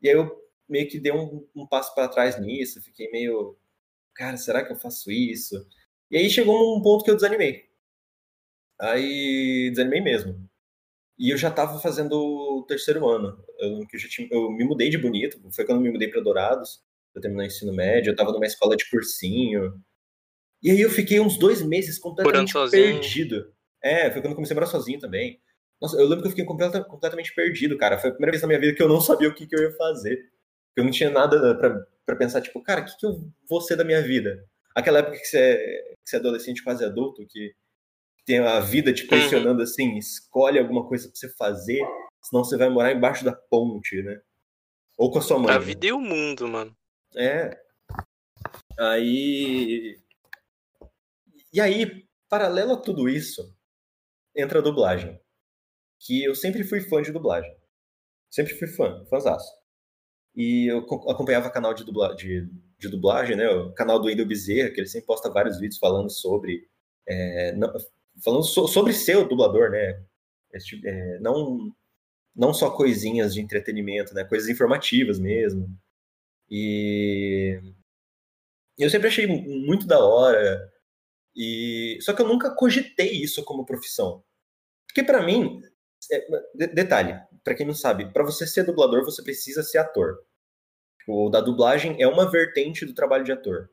[0.00, 0.30] E aí eu
[0.68, 3.58] meio que dei um, um passo para trás nisso, fiquei meio,
[4.14, 5.66] cara, será que eu faço isso?
[6.10, 7.64] E aí chegou um ponto que eu desanimei.
[8.80, 10.48] Aí desanimei mesmo.
[11.22, 13.38] E eu já estava fazendo o terceiro ano.
[13.56, 16.20] Eu, eu, já tinha, eu me mudei de bonito, foi quando eu me mudei para
[16.20, 16.82] Dourados,
[17.14, 19.80] eu terminei o ensino médio, eu estava numa escola de cursinho.
[20.60, 23.54] E aí eu fiquei uns dois meses completamente perdido.
[23.80, 25.40] É, foi quando eu comecei a morar sozinho também.
[25.80, 27.98] Nossa, eu lembro que eu fiquei completa, completamente perdido, cara.
[27.98, 29.62] Foi a primeira vez na minha vida que eu não sabia o que, que eu
[29.62, 30.28] ia fazer.
[30.74, 31.56] Eu não tinha nada
[32.04, 34.44] para pensar, tipo, cara, o que, que eu vou ser da minha vida?
[34.74, 35.56] Aquela época que você é,
[36.02, 37.54] que você é adolescente, quase adulto, que
[38.24, 39.64] tem a vida te pressionando uhum.
[39.64, 41.80] assim, escolhe alguma coisa pra você fazer,
[42.22, 44.20] senão você vai morar embaixo da ponte, né?
[44.96, 45.54] Ou com a sua mãe.
[45.54, 45.88] A vida né?
[45.88, 46.76] e o mundo, mano.
[47.16, 47.58] É.
[48.78, 49.98] Aí.
[51.52, 53.54] E aí, paralelo a tudo isso,
[54.36, 55.20] entra a dublagem.
[56.00, 57.54] Que eu sempre fui fã de dublagem.
[58.30, 59.50] Sempre fui fã, fãzaço.
[60.34, 63.48] E eu acompanhava canal de, dubla, de, de dublagem, né?
[63.48, 66.66] O canal do Wendel Bezerra, que ele sempre posta vários vídeos falando sobre.
[67.06, 67.52] É,
[68.22, 70.02] falando so, sobre ser o dublador, né?
[70.52, 71.74] Este, é, não,
[72.34, 74.24] não só coisinhas de entretenimento, né?
[74.24, 75.68] Coisas informativas mesmo.
[76.50, 77.60] E
[78.78, 80.70] eu sempre achei muito da hora.
[81.34, 84.22] E só que eu nunca cogitei isso como profissão.
[84.86, 85.62] Porque para mim,
[86.10, 90.18] é, detalhe, para quem não sabe, para você ser dublador, você precisa ser ator.
[91.08, 93.70] O da dublagem é uma vertente do trabalho de ator.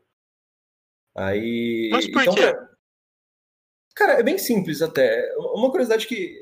[1.15, 1.89] Aí.
[1.91, 2.68] Mas por então, quê?
[3.99, 5.29] Cara, é bem simples até.
[5.38, 6.33] Uma curiosidade que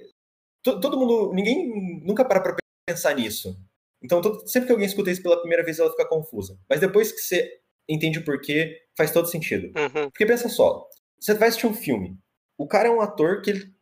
[0.64, 2.56] todo mundo, ninguém nunca para pra
[2.88, 3.58] pensar nisso.
[4.04, 6.56] Então, todo, sempre que alguém escuta isso pela primeira vez, ela fica confusa.
[6.70, 7.52] Mas depois que você
[7.90, 9.68] entende o porquê, faz todo sentido.
[9.76, 10.08] Uhum.
[10.12, 10.88] Porque pensa só,
[11.20, 12.16] você vai assistir um filme.
[12.60, 13.74] O cara é um ator que ele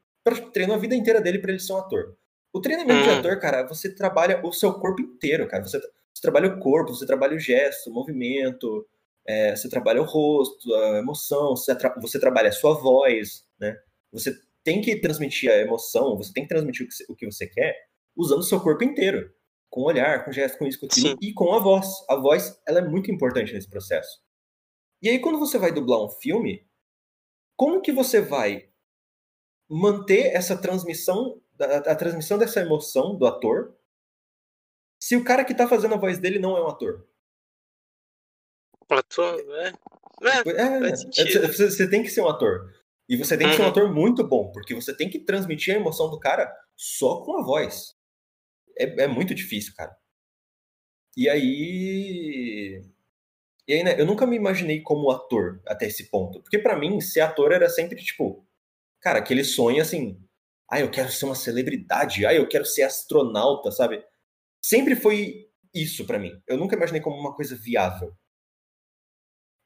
[0.54, 2.16] treinou a vida inteira dele para ele ser um ator.
[2.54, 3.20] O treinamento de Hum.
[3.20, 5.64] ator, cara, você trabalha o seu corpo inteiro, cara.
[5.64, 8.88] Você, você trabalha o corpo, você trabalha o gesto, o movimento,
[9.28, 13.78] é, você trabalha o rosto, a emoção, você, tra- você trabalha a sua voz, né?
[14.12, 17.76] Você tem que transmitir a emoção, você tem que transmitir o que, você- quer
[18.16, 19.34] usando o seu corpo inteiro.
[19.70, 21.18] Com o olhar, com o gesto, com isso, com aquilo, Sim.
[21.22, 21.88] e com a voz.
[22.10, 24.22] A voz, ela é muito importante nesse processo.
[25.02, 26.66] E aí, quando você vai dublar um filme,
[27.58, 28.70] como que você vai
[29.70, 33.76] manter essa transmissão, a, a transmissão dessa emoção do ator,
[35.00, 37.08] se o cara que tá fazendo a voz dele não é um ator?
[38.90, 39.74] Ator, é.
[40.22, 42.72] É, É, é, você, você tem que ser um ator.
[43.10, 43.72] E você tem que ser um Uhum.
[43.72, 47.44] ator muito bom, porque você tem que transmitir a emoção do cara só com a
[47.44, 47.94] voz.
[48.78, 49.96] É, é muito difícil, cara.
[51.16, 52.82] E aí.
[53.68, 56.42] E aí, né, eu nunca me imaginei como ator até esse ponto.
[56.42, 58.46] Porque pra mim, ser ator era sempre tipo.
[59.02, 60.20] Cara, aquele sonho assim.
[60.70, 62.26] Ah, eu quero ser uma celebridade.
[62.26, 64.04] Ah, eu quero ser astronauta, sabe?
[64.64, 66.32] Sempre foi isso pra mim.
[66.48, 68.14] Eu nunca imaginei como uma coisa viável.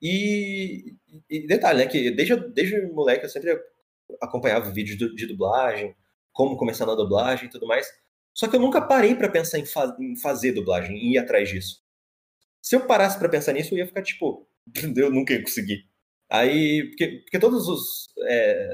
[0.01, 0.95] E,
[1.29, 1.87] e detalhe, né?
[1.87, 3.57] Que desde, desde moleque eu sempre
[4.21, 5.95] acompanhava vídeos de, de dublagem,
[6.33, 7.87] como começar na dublagem e tudo mais.
[8.33, 11.49] Só que eu nunca parei pra pensar em, fa em fazer dublagem, em ir atrás
[11.49, 11.81] disso.
[12.61, 14.47] Se eu parasse pra pensar nisso, eu ia ficar tipo,
[14.95, 15.87] eu nunca ia conseguir.
[16.29, 18.69] Aí, porque, porque todos os é,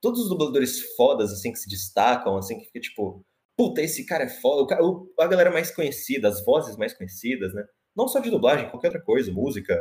[0.00, 3.24] todos os dubladores fodas assim que se destacam, assim que fica tipo,
[3.56, 7.64] puta, esse cara é foda, o- a galera mais conhecida, as vozes mais conhecidas, né?
[7.96, 9.78] Não só de dublagem, qualquer outra coisa, música,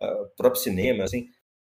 [0.00, 1.28] ah, próprio cinema, assim.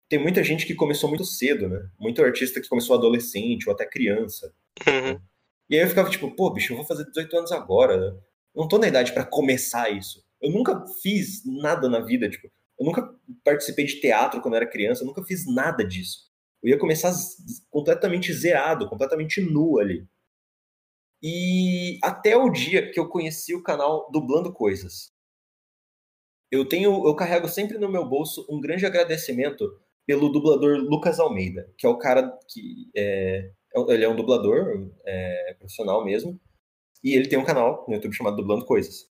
[0.09, 1.89] Tem muita gente que começou muito cedo, né?
[1.99, 4.53] Muito artista que começou adolescente ou até criança.
[4.87, 5.21] Uhum.
[5.71, 8.19] E aí eu ficava tipo, pô, bicho, eu vou fazer 18 anos agora, né?
[8.55, 10.23] Não tô na idade pra começar isso.
[10.41, 13.09] Eu nunca fiz nada na vida, tipo, eu nunca
[13.45, 16.31] participei de teatro quando era criança, eu nunca fiz nada disso.
[16.63, 17.13] Eu ia começar
[17.71, 20.07] completamente zerado, completamente nu ali.
[21.23, 25.12] E até o dia que eu conheci o canal Dublando Coisas.
[26.53, 31.73] Eu tenho, eu carrego sempre no meu bolso um grande agradecimento pelo dublador Lucas Almeida,
[31.79, 36.41] que é o cara que é, é- ele é um dublador é, profissional mesmo,
[37.05, 39.11] e ele tem um canal no YouTube chamado Dublando Coisas.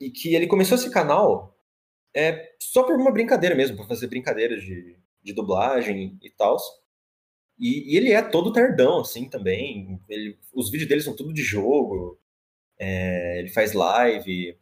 [0.00, 1.56] E que ele começou esse canal
[2.16, 6.56] é, só por uma brincadeira mesmo, para fazer brincadeiras de, de dublagem e tal.
[7.58, 10.00] E, e ele é todo tardão, assim, também.
[10.08, 12.18] Ele- os vídeos dele são tudo de jogo.
[12.78, 14.58] é, ele faz live.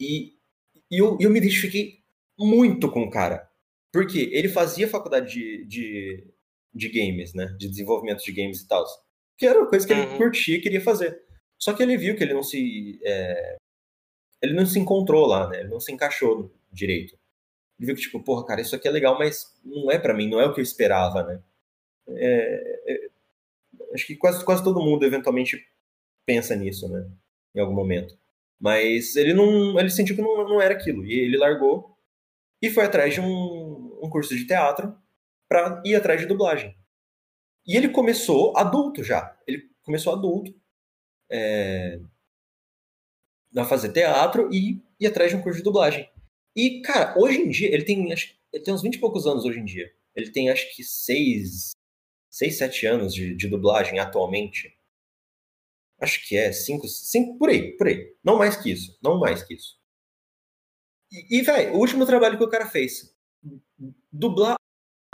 [0.00, 0.37] E,
[0.90, 1.98] e eu, eu me identifiquei
[2.38, 3.48] muito com o cara.
[3.92, 6.26] Porque ele fazia faculdade de, de,
[6.74, 7.46] de games, né?
[7.58, 8.84] De desenvolvimento de games e tal.
[9.36, 10.18] Que era uma coisa que ele Uhum.
[10.18, 11.20] curtia e queria fazer.
[11.58, 13.00] Só que ele viu que ele não se.
[13.02, 13.56] é,
[14.42, 15.60] ele não se encontrou lá, né?
[15.60, 17.18] Ele não se encaixou direito.
[17.78, 20.28] Ele viu que, tipo, porra, cara, isso aqui é legal, mas não é pra mim,
[20.28, 21.42] não é o que eu esperava, né?
[22.08, 23.08] É, é,
[23.94, 25.66] acho que quase, quase todo mundo eventualmente
[26.26, 27.08] pensa nisso, né?
[27.54, 28.16] Em algum momento.
[28.60, 29.78] Mas ele não.
[29.78, 31.04] Ele sentiu que não, não era aquilo.
[31.04, 31.96] E ele largou
[32.60, 34.96] e foi atrás de um, um curso de teatro
[35.48, 36.76] pra ir atrás de dublagem.
[37.66, 39.36] E ele começou adulto já.
[39.46, 40.54] Ele começou adulto
[41.30, 42.00] é,
[43.56, 46.10] a fazer teatro e ir atrás de um curso de dublagem.
[46.56, 49.44] E, cara, hoje em dia, ele tem, acho, ele tem uns 20 e poucos anos
[49.44, 49.92] hoje em dia.
[50.14, 51.70] Ele tem, acho que, 6,
[52.30, 54.76] 6 7 anos de, de dublagem atualmente.
[56.00, 58.14] Acho que é, 5, 5, por aí, por aí.
[58.24, 59.78] Não mais que isso, não mais que isso.
[61.10, 63.14] E, e velho, o último trabalho que o cara fez,
[64.12, 64.56] dublar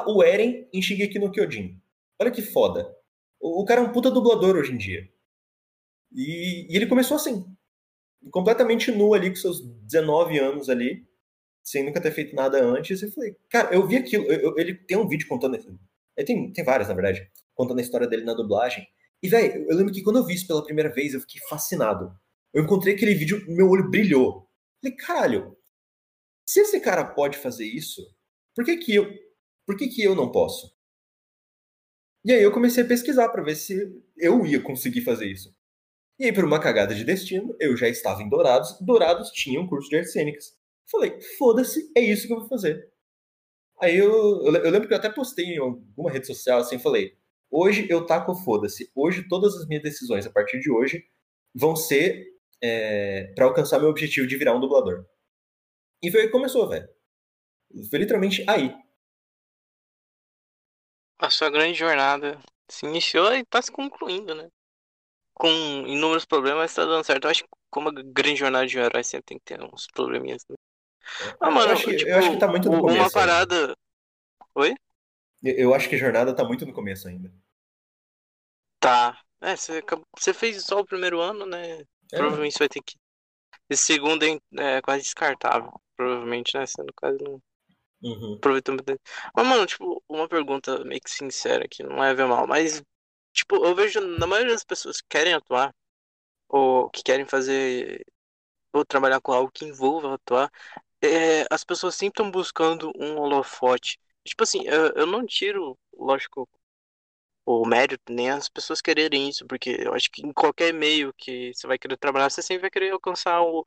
[0.07, 1.81] o Eren em Shigeki no Kyojin.
[2.21, 2.95] Olha que foda.
[3.41, 5.09] O, o cara é um puta dublador hoje em dia.
[6.13, 7.45] E, e ele começou assim,
[8.31, 11.07] completamente nu ali, com seus 19 anos ali,
[11.65, 13.03] sem nunca ter feito nada antes.
[13.03, 14.25] E falei, cara, eu vi aquilo.
[14.27, 15.57] eu- eu- ele tem um vídeo contando.
[15.57, 18.87] Ele tem, tem vários, na verdade, contando a história dele na dublagem.
[19.25, 22.15] E, velho, eu lembro que quando eu vi isso pela primeira vez, eu fiquei fascinado.
[22.53, 24.47] Eu encontrei aquele vídeo, meu olho brilhou.
[24.83, 25.57] Falei, caralho,
[26.47, 28.07] se esse cara pode fazer isso,
[28.55, 29.11] por que que eu,
[29.65, 30.77] por que que eu não posso?
[32.23, 33.75] E aí eu comecei a pesquisar pra ver se
[34.19, 35.57] eu ia conseguir fazer isso.
[36.19, 38.79] E aí, por uma cagada de destino, eu já estava em Dourados.
[38.79, 40.55] Dourados tinha um curso de artes cênicas.
[40.91, 42.93] Falei, foda-se, é isso que eu vou fazer.
[43.81, 47.17] Aí eu, eu, eu lembro que eu até postei em alguma rede social assim, falei,
[47.51, 48.91] hoje eu taco foda-se.
[48.95, 51.05] Hoje todas as minhas decisões a partir de hoje
[51.55, 52.27] vão ser
[52.63, 55.07] é, para alcançar meu objetivo de virar um dublador.
[56.03, 56.89] E foi aí que começou, velho.
[57.91, 58.75] Foi literalmente aí.
[61.19, 64.49] A sua grande jornada se iniciou e tá se concluindo, né?
[65.33, 65.49] Com
[65.87, 67.25] inúmeros problemas, tá dando certo.
[67.25, 69.87] Eu acho que como a grande jornada de um herói sempre tem que ter uns
[69.93, 70.45] probleminhas.
[70.49, 70.57] Né?
[71.41, 72.97] Ah, mano, eu, acho que, tipo, eu acho que tá muito no começo.
[72.97, 73.13] uma ainda.
[73.13, 73.77] parada.
[74.55, 74.75] Oi?
[75.45, 77.31] Eu acho que a jornada tá muito no começo ainda.
[78.81, 79.19] Tá.
[79.41, 79.83] É, você,
[80.19, 81.81] você fez só o primeiro ano, né?
[81.81, 81.87] É.
[82.17, 82.97] Provavelmente você vai ter que.
[83.69, 85.73] Esse segundo é, quase descartável.
[85.97, 86.67] Provavelmente, né?
[86.67, 87.43] Você no caso não.
[88.03, 88.35] Uhum.
[88.35, 88.83] Aproveitando.
[89.35, 92.83] Mas, mano, tipo, uma pergunta meio que sincera aqui, não é ver mal, mas,
[93.33, 95.75] tipo, eu vejo na maioria das pessoas que querem atuar,
[96.49, 98.05] ou que querem fazer,
[98.75, 100.51] ou trabalhar com algo que envolva atuar,
[101.03, 103.99] é, as pessoas sempre estão buscando um holofote.
[104.25, 106.49] Tipo assim, eu, eu não tiro, lógico,
[107.47, 111.53] o mérito, nem as pessoas quererem isso, porque eu acho que em qualquer meio que
[111.55, 113.67] você vai querer trabalhar, você sempre vai querer alcançar o,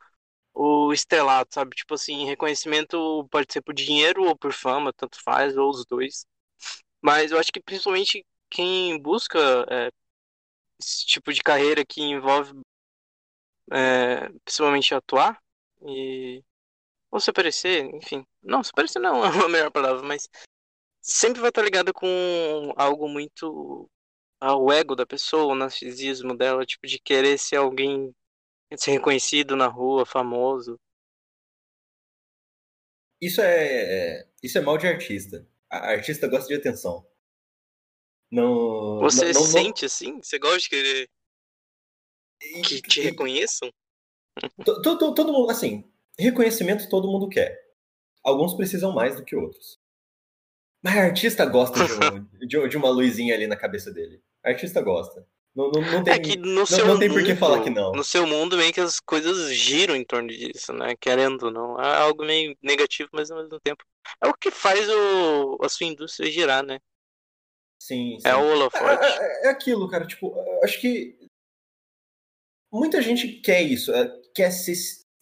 [0.53, 1.75] o estrelato, sabe?
[1.75, 6.25] Tipo assim, reconhecimento pode ser por dinheiro ou por fama, tanto faz, ou os dois.
[7.01, 9.39] Mas eu acho que principalmente quem busca
[9.71, 9.91] é,
[10.79, 12.53] esse tipo de carreira que envolve
[13.71, 15.39] é, principalmente atuar
[15.85, 16.43] e
[17.11, 18.25] ou se aparecer, enfim.
[18.43, 20.29] Não, se aparecer não é a melhor palavra, mas
[21.01, 23.89] sempre vai estar ligada com algo muito
[24.39, 28.13] ao ego da pessoa, o narcisismo dela, tipo, de querer ser alguém,
[28.75, 30.79] ser reconhecido na rua, famoso.
[33.19, 35.47] Isso é, isso é mal de artista.
[35.69, 37.05] A artista gosta de atenção.
[38.31, 39.87] Não, Você não, sente não...
[39.87, 40.21] assim?
[40.21, 41.09] Você gosta de querer
[42.63, 43.71] que te reconheçam?
[44.63, 45.83] Todo, todo mundo, assim,
[46.17, 47.57] reconhecimento todo mundo quer.
[48.23, 49.79] Alguns precisam mais do que outros.
[50.83, 51.79] Mas artista gosta
[52.45, 54.21] de, um, de, uma luzinha ali na cabeça dele.
[54.43, 55.25] Artista gosta.
[55.55, 57.63] Não, não, não tem, é que no não, seu não tem mundo, por que falar
[57.63, 57.91] que não.
[57.91, 60.93] No seu mundo, meio que as coisas giram em torno disso, né?
[60.99, 61.81] Querendo ou não.
[61.81, 63.83] É algo meio negativo, mas ao mesmo tempo.
[64.23, 66.79] É o que faz o, a sua indústria girar, né?
[67.79, 68.27] Sim, sim.
[68.27, 69.03] É o holofote.
[69.03, 70.05] É, é, é aquilo, cara.
[70.05, 71.17] Tipo, acho que
[72.71, 73.91] muita gente quer isso.
[73.91, 74.75] É, quer ser,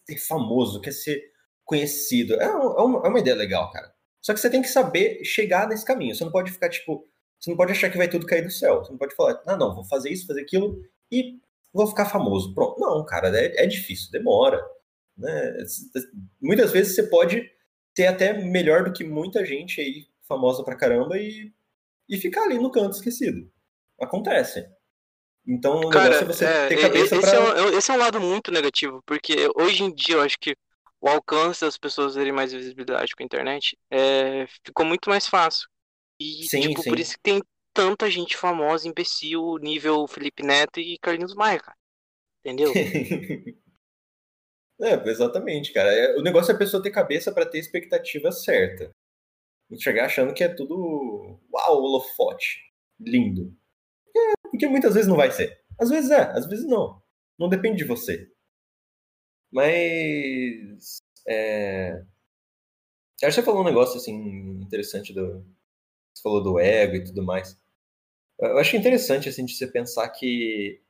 [0.06, 1.22] ser famoso, quer ser
[1.64, 2.34] conhecido.
[2.34, 3.92] É, uma, é uma ideia legal, cara.
[4.22, 6.14] Só que você tem que saber chegar nesse caminho.
[6.14, 7.06] Você não pode ficar, tipo,
[7.38, 8.78] você não pode achar que vai tudo cair do céu.
[8.78, 11.38] Você não pode falar, ah, não, vou fazer isso, fazer aquilo e
[11.72, 12.54] vou ficar famoso.
[12.54, 12.80] Pronto.
[12.80, 14.60] Não, cara, é, é difícil, demora.
[15.16, 15.56] Né?
[16.40, 17.50] Muitas vezes você pode
[17.96, 21.52] ser até melhor do que muita gente aí, famosa pra caramba, e,
[22.08, 23.50] e ficar ali no canto esquecido.
[24.00, 24.66] Acontece.
[25.46, 27.38] Então o Cara, negócio é você é, ter cabeça esse, pra...
[27.38, 30.56] é um, esse é um lado muito negativo, porque hoje em dia eu acho que
[31.00, 35.68] o alcance das pessoas terem mais visibilidade com a internet é, ficou muito mais fácil.
[36.18, 36.90] E, Sim, tipo, sim.
[36.90, 37.40] por isso que tem
[37.72, 41.76] tanta gente famosa, imbecil, nível Felipe Neto e Carlinhos Maia, cara.
[42.44, 42.72] Entendeu?
[44.78, 45.90] É, exatamente, cara.
[45.90, 48.90] É, O negócio é a pessoa ter cabeça pra ter expectativa certa.
[49.70, 51.40] Não chegar achando que é tudo.
[51.52, 52.60] Uau, holofote.
[53.00, 53.56] Lindo.
[54.56, 55.60] Porque muitas vezes não vai ser.
[55.78, 57.02] Às vezes é, às vezes não.
[57.38, 58.32] Não depende de você.
[59.52, 60.96] Mas.
[61.28, 62.02] É...
[63.22, 64.14] Acho que você falou um negócio assim
[64.62, 65.44] interessante do.
[66.14, 67.58] Você falou do ego e tudo mais.
[68.40, 70.80] Eu acho interessante assim de você pensar que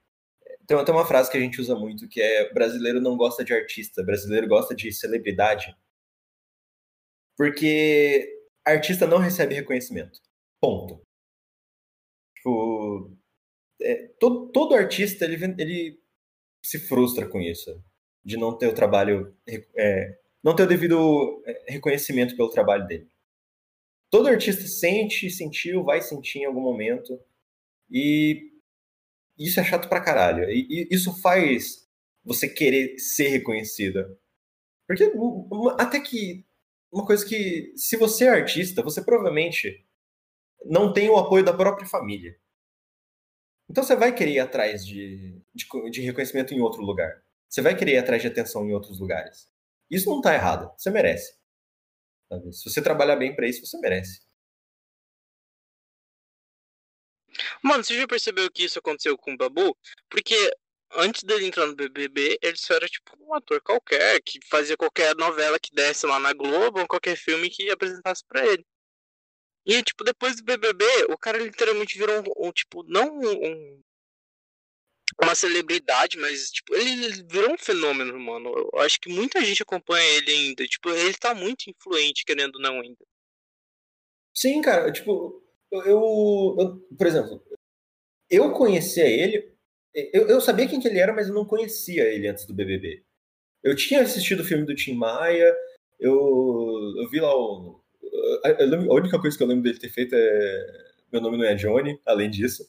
[0.66, 3.52] tem tem uma frase que a gente usa muito que é brasileiro não gosta de
[3.52, 5.76] artista, brasileiro gosta de celebridade.
[7.36, 8.32] Porque
[8.64, 10.20] artista não recebe reconhecimento.
[10.60, 11.02] Ponto.
[12.36, 13.15] Tipo,
[13.80, 16.00] é, todo, todo artista ele, ele
[16.62, 17.82] se frustra com isso,
[18.24, 19.36] de não ter o trabalho,
[19.76, 23.08] é, não ter o devido é, reconhecimento pelo trabalho dele.
[24.10, 27.20] Todo artista sente, sentiu, vai sentir em algum momento,
[27.90, 28.52] e
[29.38, 30.48] isso é chato pra caralho.
[30.50, 31.88] E, e isso faz
[32.24, 34.18] você querer ser reconhecida.
[34.86, 35.12] Porque
[35.78, 36.44] até que
[36.90, 39.84] uma coisa que, se você é artista, você provavelmente
[40.64, 42.36] não tem o apoio da própria família.
[43.68, 47.22] Então você vai querer ir atrás de, de, de reconhecimento em outro lugar.
[47.48, 49.48] Você vai querer ir atrás de atenção em outros lugares.
[49.90, 50.72] Isso não tá errado.
[50.76, 51.36] Você merece.
[52.28, 52.52] sabe?
[52.52, 54.20] Se você trabalhar bem pra isso, você merece.
[57.62, 59.76] Mano, você já percebeu que isso aconteceu com o Babu?
[60.08, 60.34] Porque
[60.94, 65.14] antes dele entrar no BBB, ele só era tipo um ator qualquer, que fazia qualquer
[65.16, 68.64] novela que desse lá na Globo, ou qualquer filme que apresentasse pra ele.
[69.66, 73.82] E, tipo, depois do BBB, o cara literalmente virou um, um, tipo, não um,
[75.20, 78.48] uma celebridade, mas, tipo, ele, virou um fenômeno, mano.
[78.72, 80.66] Eu acho que muita gente acompanha ele ainda.
[80.66, 83.04] Tipo, ele tá muito influente, querendo ou não, ainda.
[84.34, 87.42] Sim, cara, tipo, eu, eu- eu- por exemplo,
[88.30, 89.52] eu conhecia ele,
[90.12, 93.02] eu, eu sabia quem que ele era, mas eu não conhecia ele antes do BBB.
[93.62, 95.54] Eu tinha assistido o filme do Tim Maia,
[95.98, 96.14] eu,
[96.98, 97.82] eu vi lá o.
[98.44, 100.66] a- única coisa que eu lembro dele ter feito é.
[101.12, 102.64] Meu nome não é Johnny, além disso.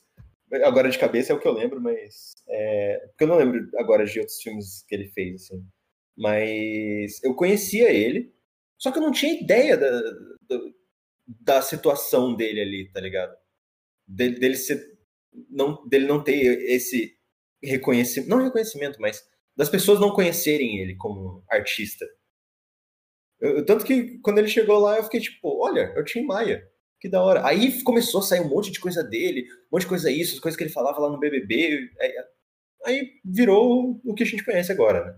[0.63, 2.33] Agora de cabeça é o que eu lembro, mas.
[2.47, 5.63] É, porque eu não lembro agora de outros filmes que ele fez, assim.
[6.17, 8.33] Mas eu conhecia ele,
[8.77, 9.89] só que eu não tinha ideia da,
[10.49, 10.75] do-
[11.27, 13.36] da situação dele ali, tá ligado?
[14.07, 14.97] Dele, dele ser.
[15.49, 16.33] Não, dele não ter
[16.71, 17.17] esse
[17.63, 18.29] reconhecimento.
[18.29, 19.23] Não reconhecimento, mas
[19.55, 22.05] das pessoas não conhecerem ele como artista.
[23.39, 26.67] Eu, tanto que quando ele chegou lá, eu fiquei tipo, olha, é o Tim Maia.
[27.00, 27.45] Que da hora.
[27.45, 30.39] Aí começou a sair um monte de coisa dele, um monte de coisa isso, as
[30.39, 31.91] coisas que ele falava lá no BBB.
[32.02, 32.13] Aí,
[32.86, 35.15] aí virou o que a gente conhece agora, né?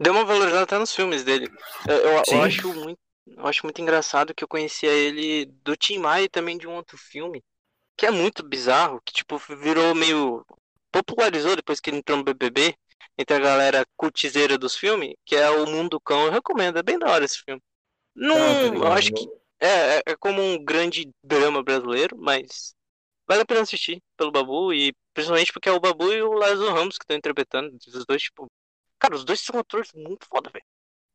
[0.00, 1.48] Deu uma valorizada até nos filmes dele.
[1.86, 5.98] Eu, eu, eu, acho muito, eu acho muito engraçado que eu conhecia ele do Tim
[5.98, 7.42] Maia e também de um outro filme,
[7.96, 10.44] que é muito bizarro, que tipo virou meio
[10.90, 12.74] popularizou depois que ele entrou no BBB
[13.16, 16.26] entre a galera cultizeira dos filmes, que é o Mundo Cão.
[16.26, 17.62] Eu recomendo, é bem da hora esse filme.
[18.14, 19.28] Não, ah, eu acho que
[19.60, 22.74] é, é, é como um grande drama brasileiro, mas
[23.26, 26.72] vale a pena assistir pelo Babu e principalmente porque é o Babu e o Lázaro
[26.72, 27.74] Ramos que estão interpretando.
[27.74, 28.50] Os dois, tipo.
[28.98, 30.64] Cara, os dois são atores muito foda, velho.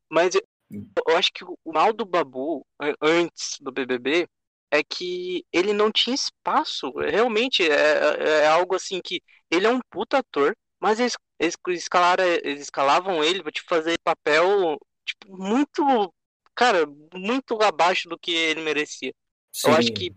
[0.09, 0.91] Mas eu, hum.
[1.07, 2.65] eu, acho que o mal do Babu,
[3.01, 4.27] antes do BBB,
[4.71, 6.91] é que ele não tinha espaço.
[6.91, 11.57] Realmente, é, é, é algo assim que ele é um puta ator, mas eles, eles,
[11.67, 16.13] escalaram, eles escalavam ele pra te tipo, fazer papel tipo, muito.
[16.53, 19.13] Cara, muito abaixo do que ele merecia.
[19.51, 19.69] Sim.
[19.69, 20.13] Eu acho que.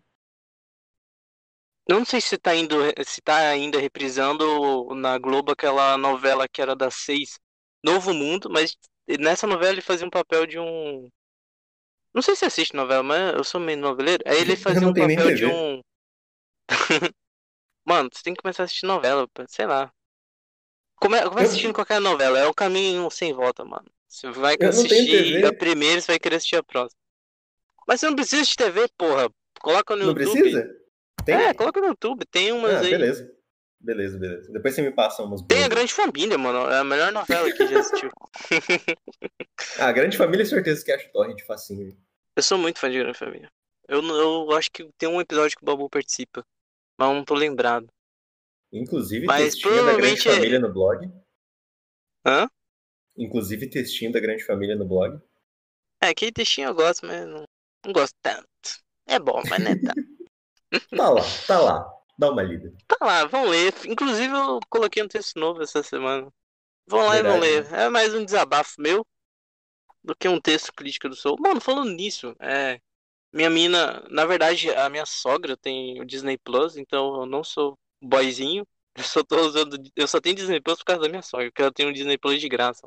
[1.86, 2.76] Eu não sei se tá indo.
[3.04, 7.38] se tá ainda reprisando na Globo aquela novela que era das seis,
[7.84, 8.76] Novo Mundo, mas
[9.20, 11.08] nessa novela ele fazia um papel de um.
[12.14, 14.22] Não sei se assiste novela, mas eu sou meio noveleiro.
[14.26, 15.80] Aí ele fazia um papel de um.
[17.84, 19.92] Mano, você tem que começar a assistir novela, sei lá.
[21.02, 21.20] Come...
[21.22, 23.90] Começa assistindo qualquer novela, é o caminho sem volta, mano.
[24.08, 27.00] Você vai assistir a primeira e você vai querer assistir a próxima.
[27.88, 29.28] Mas você não precisa de TV, porra.
[29.60, 30.26] Coloca no não YouTube.
[30.26, 30.76] Não precisa?
[31.24, 31.34] Tem?
[31.34, 32.90] É, coloca no YouTube, tem umas ah, aí.
[32.90, 33.32] Beleza.
[33.80, 34.52] Beleza, beleza.
[34.52, 35.42] Depois você me passa umas.
[35.42, 36.70] Tem a Grande Família, mano.
[36.70, 38.10] É a melhor novela que já assistiu.
[39.80, 41.96] ah, Grande Família, certeza que acho torrent facinho.
[42.36, 43.50] Eu sou muito fã de Grande Família.
[43.88, 46.44] Eu, eu acho que tem um episódio que o Babu participa
[46.96, 47.88] mas não tô lembrado.
[48.72, 51.10] Inclusive, mas textinho da Grande é- Família no blog.
[52.24, 52.48] Hã?
[53.16, 55.20] Inclusive, textinho da Grande Família no blog.
[56.00, 57.44] É, aquele textinho eu gosto, mas não,
[57.84, 58.46] não gosto tanto.
[59.06, 60.12] É bom, mas não é tanto.
[60.96, 61.92] tá lá, tá lá.
[62.18, 62.72] Dá uma lida.
[62.86, 63.74] Tá lá, vamos ler.
[63.86, 66.32] Inclusive, eu coloquei um texto novo essa semana.
[66.86, 67.28] Vão lá Verdade.
[67.28, 67.72] e vão ler.
[67.74, 69.04] É mais um desabafo meu
[70.02, 71.36] do que um texto crítico do Soul.
[71.40, 72.80] Mano, falando nisso, é.
[73.32, 77.78] Minha mina, na verdade, a minha sogra tem o Disney Plus, então eu não sou
[78.02, 78.66] boyzinho.
[78.96, 79.76] Eu só tô usando.
[79.96, 82.18] Eu só tenho Disney Plus por causa da minha sogra, porque ela tem um Disney
[82.18, 82.86] Plus de graça.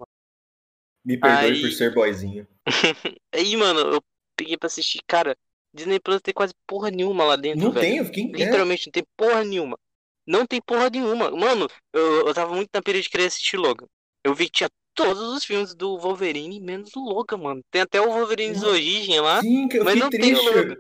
[1.04, 1.62] Me perdoe Aí...
[1.62, 2.48] por ser boyzinho.
[3.32, 4.04] Aí, mano, eu
[4.36, 5.00] peguei pra assistir.
[5.08, 5.38] Cara,
[5.74, 7.64] Disney Plus tem quase porra nenhuma lá dentro.
[7.64, 7.86] Não velho.
[7.86, 9.80] tem, eu fiquei Literalmente, não tem porra nenhuma.
[10.26, 11.30] Não tem porra nenhuma.
[11.32, 13.86] Mano, eu, eu tava muito na pira de querer assistir Logan.
[14.24, 17.62] Eu vi que tinha todos os filmes do Wolverine, menos o Logan, mano.
[17.70, 19.42] Tem até o Wolverine de origem lá.
[19.42, 20.34] Sim, que eu mas não triste.
[20.34, 20.76] tem o Logan.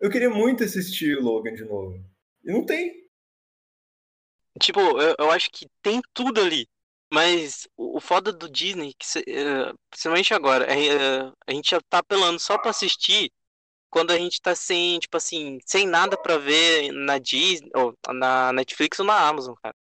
[0.00, 2.04] Eu queria muito assistir Logan de novo.
[2.44, 3.01] E não tem.
[4.62, 6.68] Tipo, eu, eu acho que tem tudo ali.
[7.12, 11.80] Mas o, o foda do Disney, que, uh, principalmente agora, é, uh, a gente já
[11.90, 13.30] tá apelando só pra assistir
[13.90, 18.50] quando a gente tá sem, tipo assim, sem nada pra ver na Disney, ou na
[18.54, 19.74] Netflix ou na Amazon, cara.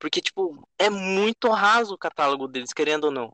[0.00, 3.32] Porque, tipo, é muito raso o catálogo deles, querendo ou não.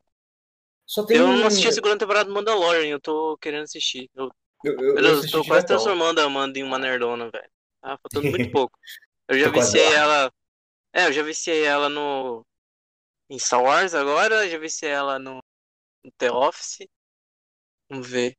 [0.84, 1.16] Só tem...
[1.16, 4.10] Eu não assisti a segunda temporada do Mandalorian, eu tô querendo assistir.
[4.14, 4.30] Eu,
[4.64, 7.50] eu, eu, eu tô quase transformando a Amanda em uma nerdona, velho.
[7.80, 8.78] Tá faltando muito pouco.
[9.28, 10.30] Eu já viciei ela.
[10.92, 12.44] É, eu já viciei ela no.
[13.28, 15.40] Em Star Wars agora, já viciei ela no,
[16.04, 16.88] no The Office.
[17.88, 18.36] Vamos ver.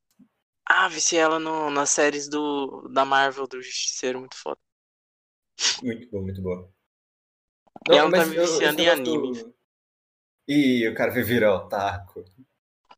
[0.66, 4.60] Ah, viciei ela no, nas séries do, da Marvel do Justiceiro, muito foda.
[5.82, 6.72] Muito bom, muito bom.
[7.88, 9.44] Não, e ela tá me viciando em anime.
[9.44, 9.56] Do...
[10.48, 12.24] Ih, o cara vai virar otaku.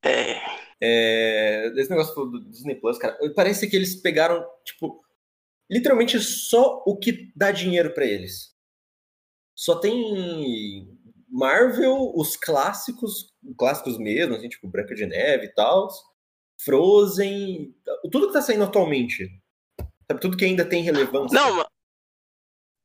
[0.01, 0.41] É.
[0.81, 1.67] é.
[1.75, 5.03] Esse negócio do Disney Plus, cara, parece que eles pegaram, tipo,
[5.69, 8.52] literalmente só o que dá dinheiro para eles.
[9.55, 10.87] Só tem
[11.29, 15.89] Marvel, os clássicos, clássicos mesmo, assim, tipo Branca de Neve e tal,
[16.59, 17.75] Frozen,
[18.11, 19.29] tudo que tá saindo atualmente.
[20.07, 21.33] Sabe, tudo que ainda tem relevância.
[21.33, 21.65] Não,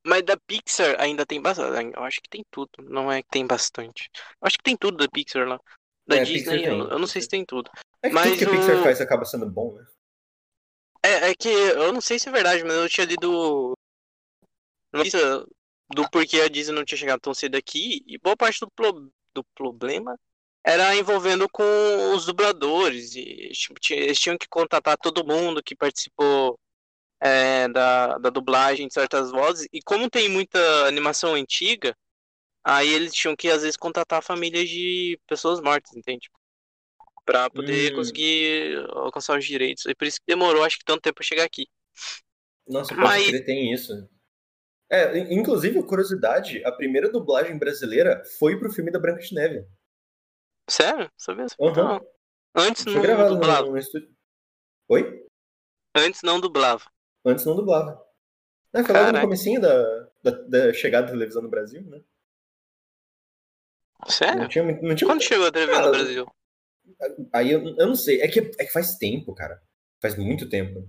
[0.06, 1.94] mas da Pixar ainda tem bastante.
[1.94, 2.70] Eu acho que tem tudo.
[2.82, 4.10] Não é que tem bastante.
[4.40, 5.60] Eu acho que tem tudo da Pixar lá.
[6.06, 7.70] Da é, Disney, eu, eu, não sei se tem tudo.
[8.02, 9.86] É que mas tudo que a Pixar faz acaba sendo bom, né?
[11.04, 13.74] É, é que eu não sei se é verdade, mas eu tinha lido.
[14.92, 15.44] Notícia
[15.94, 18.02] do porquê a Disney não tinha chegado tão cedo aqui.
[18.06, 19.10] E boa parte do, pro...
[19.34, 20.18] do problema
[20.64, 21.62] era envolvendo com
[22.14, 23.14] os dubladores.
[23.14, 23.50] E
[23.90, 26.58] eles tinham que contatar todo mundo que participou
[27.20, 29.66] é, da, da dublagem de certas vozes.
[29.72, 31.96] E como tem muita animação antiga,
[32.62, 36.28] aí eles tinham que às vezes contratar famílias de pessoas mortas, entende?
[37.24, 37.96] Pra poder Hum.
[37.96, 39.86] conseguir alcançar os direitos.
[39.86, 41.66] E por isso que demorou, acho que tanto tempo pra chegar aqui.
[42.66, 43.92] Nossa, Mas- tem isso.
[44.90, 49.66] É, in- inclusive, curiosidade, a primeira dublagem brasileira foi pro filme da Branca de Neve.
[50.68, 51.10] Sério?
[51.16, 51.46] Sabia?
[51.58, 51.72] Uhum.
[51.74, 52.06] Não.
[52.54, 53.66] Antes Foi não gravado dublava.
[53.66, 54.10] no, no estúdio.
[54.88, 55.26] Oi?
[55.94, 56.90] Antes não dublava.
[57.24, 58.02] Antes não dublava.
[58.72, 62.02] É, foi logo no comecinho da, da, da chegada da televisão no Brasil, né?
[64.06, 64.40] Sério?
[64.42, 66.26] Não tinha, não tinha Quando chegou a televisão no Cara, Brasil?
[67.32, 68.20] Aí eu, eu não sei.
[68.20, 69.60] É que, é que faz tempo, cara.
[70.00, 70.88] Faz muito tempo.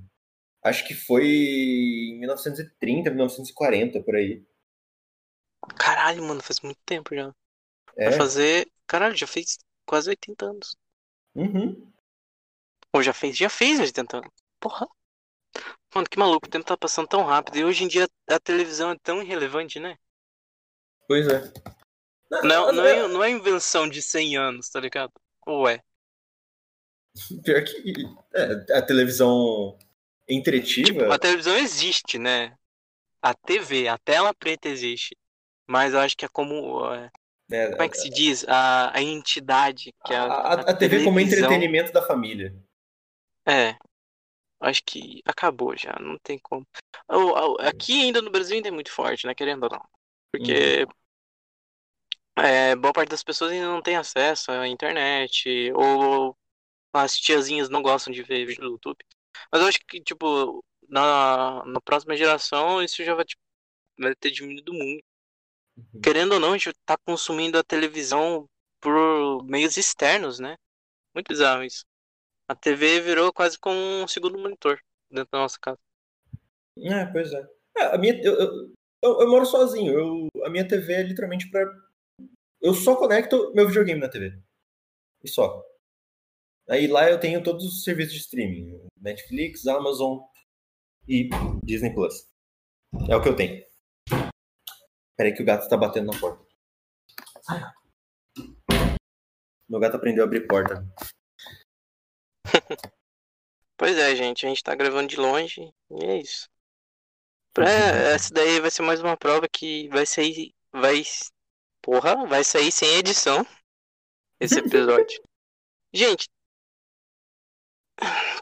[0.64, 4.46] Acho que foi em 1930, 1940, por aí.
[5.78, 7.34] Caralho, mano, faz muito tempo já.
[7.96, 8.10] É.
[8.10, 8.72] Vai fazer.
[8.86, 10.78] Caralho, já fez quase 80 anos.
[11.36, 11.92] Uhum.
[12.94, 13.38] Ou já fez?
[13.38, 14.32] Já fez 80 anos.
[14.60, 14.88] Porra.
[15.94, 17.58] Mano, que maluco, o tempo tá passando tão rápido.
[17.58, 19.98] E hoje em dia a televisão é tão irrelevante, né?
[21.08, 21.52] Pois é.
[22.44, 25.12] Não, não, é, não é invenção de 100 anos, tá ligado?
[25.46, 25.82] Ou é?
[27.44, 27.94] Pior que
[28.34, 29.78] é, a televisão
[30.30, 31.14] entretiva.
[31.14, 32.56] A televisão existe, né?
[33.22, 35.16] A TV, a tela preta existe.
[35.68, 36.84] Mas eu acho que é como.
[36.94, 37.12] é,
[37.50, 38.46] né, Como é que se diz?
[38.48, 42.56] A, a entidade que é a, a, a- TV como entretenimento da família.
[43.48, 43.76] É.
[44.62, 46.66] Acho que acabou já, não tem como.
[47.10, 49.34] O- Aqui ainda no Brasil ainda é muito forte, né?
[49.34, 49.82] Querendo ou não.
[50.32, 50.86] Porque
[52.38, 56.36] é, boa parte das pessoas ainda não tem acesso à internet, ou
[56.94, 58.98] as tiazinhas não gostam de ver vídeo no YouTube.
[59.52, 63.42] Mas eu acho que, tipo, na, na próxima geração isso já vai, tipo,
[64.00, 65.04] vai ter diminuído muito.
[65.78, 66.02] Uhum.
[66.02, 68.48] Querendo ou não, a gente tá consumindo a televisão
[68.82, 70.56] por meios externos, né?
[71.14, 71.84] Muito bizarro isso.
[72.48, 74.80] A TV virou quase como um segundo monitor
[75.12, 75.80] dentro da nossa casa.
[76.78, 77.48] É, pois é.
[77.78, 78.74] É, a minha, eu, eu,
[79.04, 79.94] eu- eu moro sozinho.
[79.94, 81.62] Eu, a minha TV é literalmente pra.
[82.62, 84.38] Eu só conecto meu videogame na TV.
[85.24, 85.64] E só.
[86.70, 90.20] Aí lá eu tenho todos os serviços de streaming: Netflix, Amazon
[91.08, 91.30] e
[91.64, 92.28] Disney Plus.
[93.10, 93.64] É o que eu tenho.
[95.18, 96.46] Peraí que o gato tá batendo na porta.
[99.68, 100.86] Meu gato aprendeu a abrir porta.
[103.80, 106.50] Pois é, gente, a gente tá gravando de longe e é isso.
[107.58, 110.54] É, essa daí vai ser mais uma prova que vai sair.
[110.70, 111.02] Vai.
[111.82, 113.46] Porra, vai sair sem edição
[114.38, 115.22] esse episódio.
[115.94, 116.28] gente.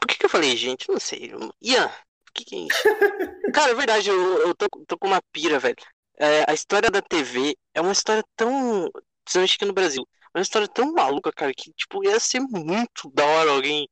[0.00, 0.88] Por que, que eu falei, gente?
[0.88, 1.32] Não sei.
[1.60, 2.82] Ian, por que, que é isso?
[3.54, 5.76] Cara, é verdade, eu, eu tô, tô com uma pira, velho.
[6.18, 8.90] É, a história da TV é uma história tão.
[9.24, 10.08] Principalmente aqui no Brasil.
[10.34, 13.88] É uma história tão maluca, cara, que, tipo, ia ser muito da hora alguém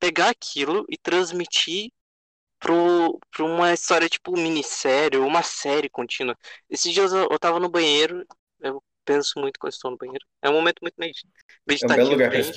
[0.00, 1.90] pegar aquilo e transmitir
[2.58, 6.36] pro, pra uma história tipo minissérie ou uma série contínua.
[6.68, 8.24] Esses dias eu, eu tava no banheiro,
[8.60, 10.24] eu penso muito quando estou no banheiro.
[10.42, 11.96] É um momento muito medit- É um meditativo.
[11.96, 12.54] belo lugar pra pra gente.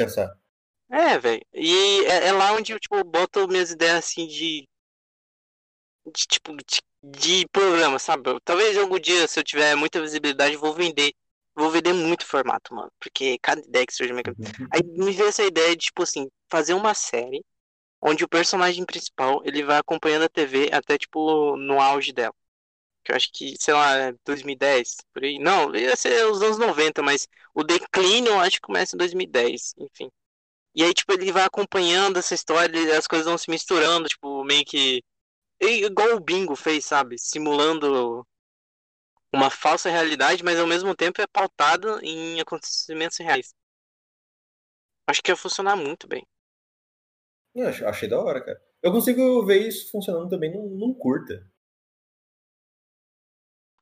[0.91, 1.43] É, velho.
[1.53, 4.67] E é, é lá onde eu, tipo, boto minhas ideias assim de.
[6.05, 8.23] De tipo, de, de programa, sabe?
[8.43, 11.13] Talvez algum dia, se eu tiver muita visibilidade, eu vou vender.
[11.55, 12.91] Vou vender muito formato, mano.
[12.99, 14.51] Porque cada ideia que surge na minha cabeça.
[14.71, 17.43] Aí me veio essa ideia de, tipo assim, fazer uma série
[18.01, 22.35] onde o personagem principal ele vai acompanhando a TV até, tipo, no auge dela.
[23.03, 25.39] Que eu acho que, sei lá, é 2010, por aí.
[25.39, 29.73] Não, ia ser os anos 90, mas o declínio eu acho que começa em 2010,
[29.79, 30.11] enfim.
[30.75, 34.65] E aí, tipo, ele vai acompanhando essa história, as coisas vão se misturando, tipo, meio
[34.65, 35.03] que.
[35.61, 37.17] Igual o Bingo fez, sabe?
[37.19, 38.25] Simulando
[39.33, 43.53] uma falsa realidade, mas ao mesmo tempo é pautada em acontecimentos reais.
[45.07, 46.25] Acho que ia funcionar muito bem.
[47.55, 48.61] Eu ach- achei da hora, cara.
[48.83, 51.45] Eu consigo ver isso funcionando também num, num curta.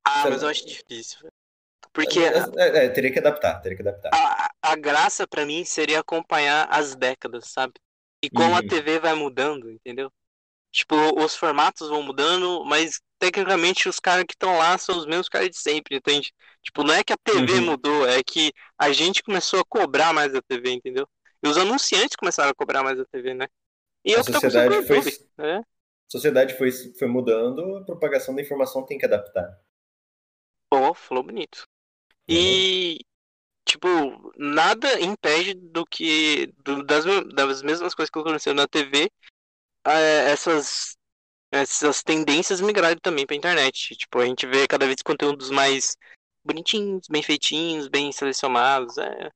[0.06, 1.20] Ah, Sei mas eu acho difícil.
[1.22, 1.34] velho.
[1.94, 2.22] Porque
[2.64, 4.14] É, é, teria que adaptar, teria que adaptar.
[4.14, 7.74] a, a graça pra mim seria acompanhar as décadas, sabe?
[8.24, 8.64] E como a Uhum.
[8.64, 10.12] TV vai mudando, entendeu?
[10.72, 15.30] Tipo, os formatos vão mudando, mas tecnicamente os caras que estão lá são os mesmos
[15.30, 16.34] caras de sempre, entende?
[16.64, 17.62] Tipo, não é que a TV Uhum.
[17.62, 21.08] mudou, é que a gente começou a cobrar mais da TV, entendeu?
[21.44, 23.48] E os anunciantes começaram a cobrar mais da TV, né?
[24.06, 25.64] E A tá sociedade no foi- YouTube, né?
[26.08, 29.60] A sociedade foi, foi mudando, a propagação da informação tem que adaptar.
[30.70, 31.68] Pô, falou bonito.
[32.30, 33.00] E,
[33.70, 33.88] tipo,
[34.38, 36.48] nada impede do que.
[36.64, 39.10] do- das, das mesmas coisas que aconteceram na TV,
[39.86, 40.98] é, essas,
[41.52, 43.96] essas tendências migrarem também pra internet.
[43.96, 45.96] Tipo, a gente vê cada vez conteúdos mais
[46.44, 48.98] bonitinhos, bem feitinhos, bem selecionados.
[48.98, 49.30] É,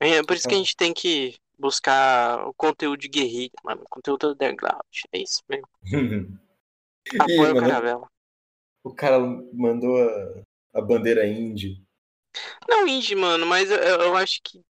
[0.00, 3.82] é por isso que a gente tem que buscar o conteúdo de guerrilha, mano.
[3.88, 4.82] Conteúdo underground.
[5.12, 5.68] É isso mesmo.
[7.18, 8.08] Apoio o Caravela.
[8.84, 9.18] o cara
[9.52, 11.85] mandou a, a bandeira indie.
[12.68, 14.62] Não indie, mano, mas eu, eu acho que.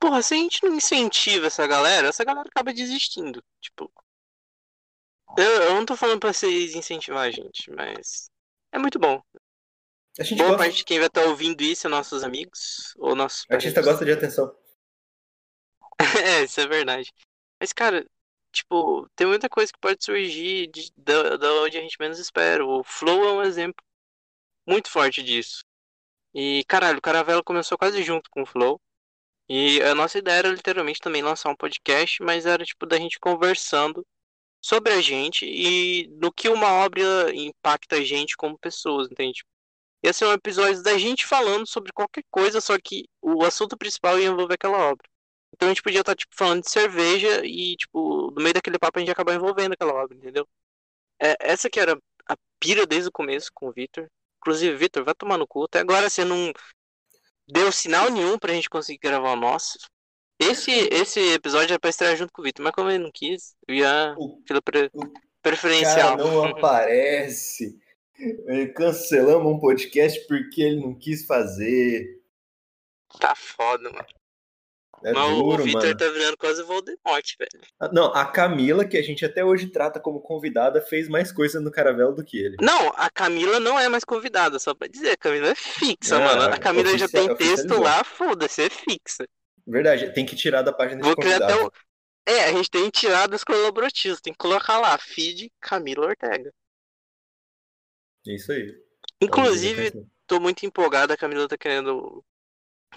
[0.00, 3.42] porra, se a gente não incentiva essa galera, essa galera acaba desistindo.
[3.60, 3.92] Tipo.
[5.36, 8.30] Eu, eu não tô falando pra vocês incentivar a gente, mas.
[8.72, 9.22] É muito bom.
[10.18, 12.92] A gente Boa gosta, parte de quem vai estar ouvindo isso é nossos amigos.
[12.98, 13.92] Ou nossos o artista parentes.
[13.92, 14.54] gosta de atenção.
[16.24, 17.12] É, isso é verdade.
[17.60, 18.06] Mas, cara,
[18.52, 22.64] tipo, tem muita coisa que pode surgir de, da, da onde a gente menos espera.
[22.64, 23.84] O Flow é um exemplo
[24.66, 25.64] muito forte disso.
[26.34, 28.80] E, caralho, o Caravela começou quase junto com o Flow.
[29.48, 33.18] E a nossa ideia era literalmente também lançar um podcast, mas era tipo da gente
[33.18, 34.06] conversando
[34.60, 37.02] sobre a gente e no que uma obra
[37.34, 39.44] impacta a gente como pessoas, entende?
[40.02, 44.18] Ia ser um episódio da gente falando sobre qualquer coisa, só que o assunto principal
[44.18, 45.08] ia envolver aquela obra.
[45.54, 48.98] Então a gente podia estar tipo falando de cerveja e tipo no meio daquele papo
[48.98, 50.46] a gente ia acabar envolvendo aquela obra, entendeu?
[51.20, 51.98] É, essa que era
[52.28, 54.08] a pira desde o começo com o Victor.
[54.40, 55.64] Inclusive, Victor, vai tomar no cu.
[55.64, 56.52] Até agora você não
[57.46, 59.78] deu sinal nenhum pra gente conseguir gravar o nosso.
[60.40, 63.54] Esse, esse episódio era pra estrear junto com o Victor, mas como ele não quis,
[63.66, 65.12] eu ia O pela pre- o
[65.42, 66.16] preferencial.
[66.16, 67.76] cara não aparece.
[68.76, 72.20] Cancelamos um podcast porque ele não quis fazer.
[73.20, 74.06] Tá foda, mano.
[75.04, 77.64] É mas o- duro, o Victor tá virando quase Voldemort, velho.
[77.78, 81.60] Ah, Não, a Camila, que a gente até hoje trata como convidada, fez mais coisa
[81.60, 82.56] no Caravelo do que ele.
[82.60, 85.10] Não, a Camila não é mais convidada, só pra dizer.
[85.12, 86.42] A Camila é fixa, Ah, mano.
[86.54, 89.28] A Camila já oficial- tem texto lá, foda-se, é fixa.
[89.66, 91.66] Verdade, tem que tirar da página de Vou até convidado.
[91.66, 91.72] o.
[92.30, 96.52] É, a gente tem que tirar das colaborativas, tem que colocar lá, feed Camila Ortega.
[98.26, 98.74] É Isso aí.
[99.20, 99.92] Inclusive,
[100.26, 102.22] tô muito empolgado, a Camila tá querendo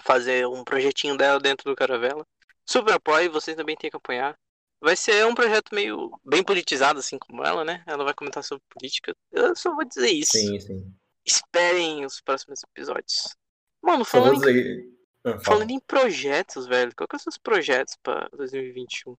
[0.00, 2.26] fazer um projetinho dela dentro do Caravela.
[2.66, 4.36] Super apoio, vocês também têm que apoiar.
[4.80, 7.84] Vai ser um projeto meio bem politizado, assim como ela, né?
[7.86, 9.14] Ela vai comentar sobre política.
[9.30, 10.32] Eu só vou dizer isso.
[10.32, 10.94] Sim, sim.
[11.24, 13.36] Esperem os próximos episódios.
[13.80, 14.84] Mano, falando, dizer.
[15.24, 15.40] Ah, fala.
[15.44, 19.14] falando em projetos, velho, qual que são os projetos pra 2021?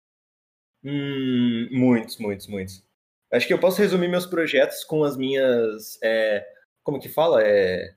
[0.84, 2.84] Hum, muitos, muitos, muitos.
[3.32, 5.98] Acho que eu posso resumir meus projetos com as minhas.
[6.02, 6.46] é,
[6.82, 7.42] como que fala?
[7.42, 7.94] É,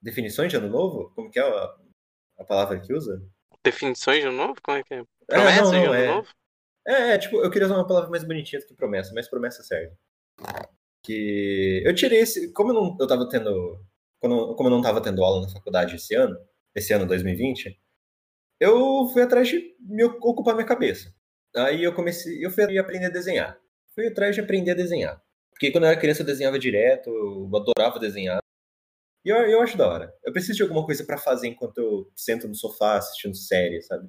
[0.00, 1.10] definições de ano novo?
[1.14, 1.44] Como que é
[2.38, 3.22] a, palavra que usa?
[3.62, 4.54] Definições de ano novo?
[4.62, 5.04] Como é que é?
[5.30, 6.06] É, não, de não, ano é.
[6.06, 6.28] novo?
[6.86, 9.62] É, é, tipo, eu queria usar uma palavra mais bonitinha do que promessa, mas promessa
[9.62, 9.94] serve.
[11.02, 12.52] Que eu tirei esse.
[12.52, 13.80] Como eu não eu tava tendo.
[14.20, 16.36] Quando, como eu não tava tendo aula na faculdade esse ano,
[16.74, 17.78] esse ano 2020,
[18.60, 21.14] eu fui atrás de me ocupar minha cabeça.
[21.56, 22.44] Aí eu comecei.
[22.44, 23.58] Eu fui aprender a desenhar.
[23.94, 25.22] Fui atrás de aprender a desenhar.
[25.50, 28.40] Porque quando eu era criança eu desenhava direto, eu adorava desenhar.
[29.24, 30.14] E eu, eu acho da hora.
[30.24, 34.08] Eu preciso de alguma coisa pra fazer enquanto eu sento no sofá assistindo série, sabe?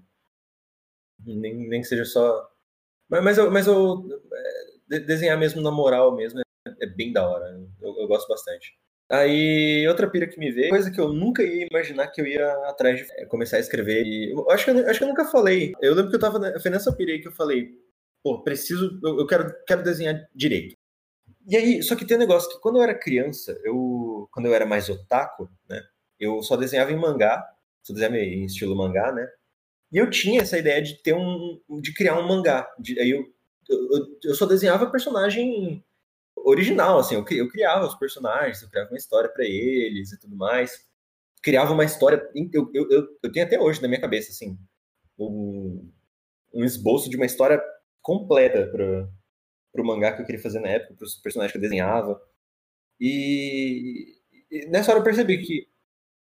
[1.25, 2.47] Nem, nem que seja só
[3.09, 6.43] mas, mas eu, mas eu é, de- desenhar mesmo na moral mesmo é,
[6.83, 7.45] é bem da hora.
[7.81, 8.73] Eu, eu gosto bastante.
[9.09, 12.51] Aí, outra pira que me veio, coisa que eu nunca ia imaginar que eu ia
[12.69, 14.05] atrás de é, começar a escrever.
[14.05, 15.73] E eu acho que eu, acho que eu nunca falei.
[15.81, 16.59] Eu lembro que eu tava.
[16.61, 17.71] Foi nessa pira aí que eu falei,
[18.23, 18.99] pô, preciso.
[19.03, 20.75] Eu, eu quero, quero desenhar direito.
[21.47, 23.75] E aí, só que tem um negócio que quando eu era criança, eu.
[24.35, 25.81] Quando eu era mais otaku, né?
[26.19, 27.45] Eu só desenhava em mangá.
[27.83, 29.27] Só desenhava em estilo mangá, né?
[29.91, 31.61] E eu tinha essa ideia de ter um.
[31.81, 32.67] de criar um mangá.
[32.79, 33.25] De- aí eu,
[33.69, 35.83] eu, eu só desenhava personagem
[36.37, 40.35] original, assim, eu, eu criava os personagens, eu criava uma história pra eles e tudo
[40.35, 40.85] mais.
[41.43, 42.27] Criava uma história.
[42.53, 44.57] Eu, eu, eu, eu tenho até hoje na minha cabeça, assim,
[45.19, 45.89] um,
[46.53, 47.61] um esboço de uma história
[48.01, 49.09] completa para
[49.73, 52.21] pro mangá que eu queria fazer na época, pros personagens que eu desenhava.
[52.99, 54.15] E
[54.69, 55.67] nessa hora eu percebi que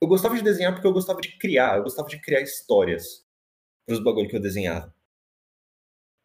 [0.02, 3.26] eu gostava de desenhar porque eu gostava de criar, eu gostava de criar histórias
[3.88, 4.94] pros bagulho que eu desenhava.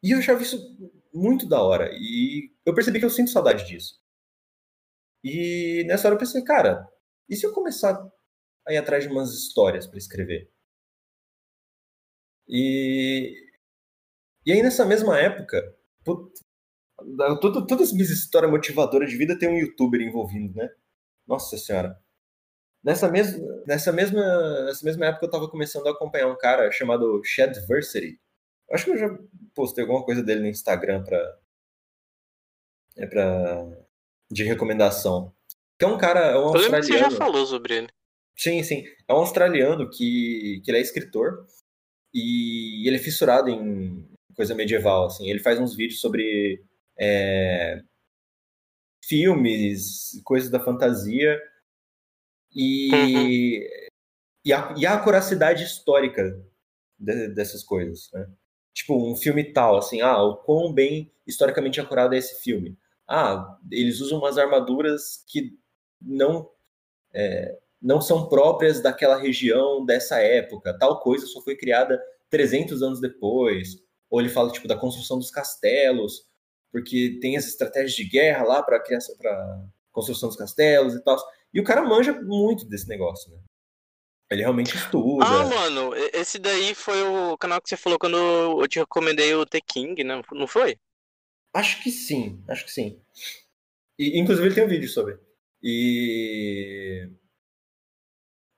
[0.02, 0.58] E eu achava isso
[1.14, 1.90] muito da hora.
[1.92, 4.00] E eu percebi que eu sinto saudade disso.
[5.24, 6.88] E nessa hora eu pensei, cara,
[7.28, 7.94] e se eu começar
[8.66, 10.50] a ir atrás de umas histórias para escrever?
[12.48, 13.34] E,
[14.46, 15.60] e aí nessa mesma época,
[16.04, 16.32] put-
[17.40, 20.68] todas as minhas histórias motivadoras de vida tem um youtuber envolvido, né?
[21.26, 21.98] Nossa senhora.
[22.82, 27.22] Nessa mesma, nessa mesma, nessa mesma época eu tava começando a acompanhar um cara chamado
[27.24, 28.20] Shadversity.
[28.70, 29.18] Acho que eu já
[29.54, 31.38] postei alguma coisa dele no Instagram pra,
[32.96, 33.64] é pra,
[34.30, 35.32] de recomendação.
[35.78, 37.16] Que é um cara, é um Eu lembro que você já australiano.
[37.16, 37.88] falou sobre ele.
[38.36, 38.84] Sim, sim.
[39.06, 41.46] É um australiano que, que ele é escritor
[42.14, 45.28] e ele é fissurado em coisa medieval, assim.
[45.28, 46.64] Ele faz uns vídeos sobre
[46.98, 47.80] é,
[49.12, 51.38] filmes, coisas da fantasia
[52.54, 53.68] e,
[54.44, 56.40] e, a, e a acuracidade histórica
[56.98, 58.26] de- dessas coisas, né?
[58.72, 62.78] Tipo, um filme tal, assim, ah, o quão bem historicamente acurado é esse filme.
[63.06, 65.58] Ah, eles usam umas armaduras que
[66.00, 66.50] não
[67.80, 70.76] não são próprias daquela região dessa época.
[70.78, 72.00] Tal coisa só foi criada
[72.30, 73.82] 300 anos depois.
[74.08, 76.26] Ou ele fala tipo da construção dos castelos,
[76.72, 81.18] porque tem essa estratégia de guerra lá para criação para construção dos castelos e tal.
[81.52, 83.38] E o cara manja muito desse negócio, né?
[84.30, 85.26] Ele realmente estuda.
[85.26, 89.44] Ah, mano, esse daí foi o canal que você falou quando eu te recomendei o
[89.44, 90.22] The King, né?
[90.32, 90.78] Não foi?
[91.52, 92.98] Acho que sim, acho que sim.
[93.98, 95.18] E, inclusive ele tem um vídeo sobre.
[95.62, 97.06] E...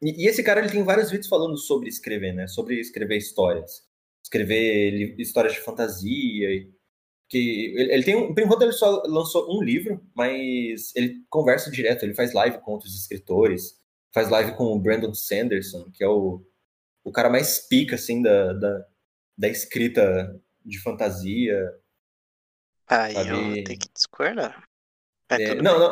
[0.00, 2.46] e esse cara ele tem vários vídeos falando sobre escrever, né?
[2.46, 3.84] Sobre escrever histórias,
[4.22, 6.72] escrever histórias de fantasia.
[7.34, 12.04] Que ele, ele tem, por enquanto ele só lançou um livro, mas ele conversa direto,
[12.04, 13.82] ele faz live com outros escritores
[14.14, 16.40] faz live com o Brandon Sanderson, que é o,
[17.02, 18.86] o cara mais pica, assim, da, da,
[19.36, 21.60] da escrita de fantasia.
[22.86, 23.58] Aí sabe?
[23.58, 24.62] eu tenho que discordar.
[25.28, 25.90] É, é, não, não,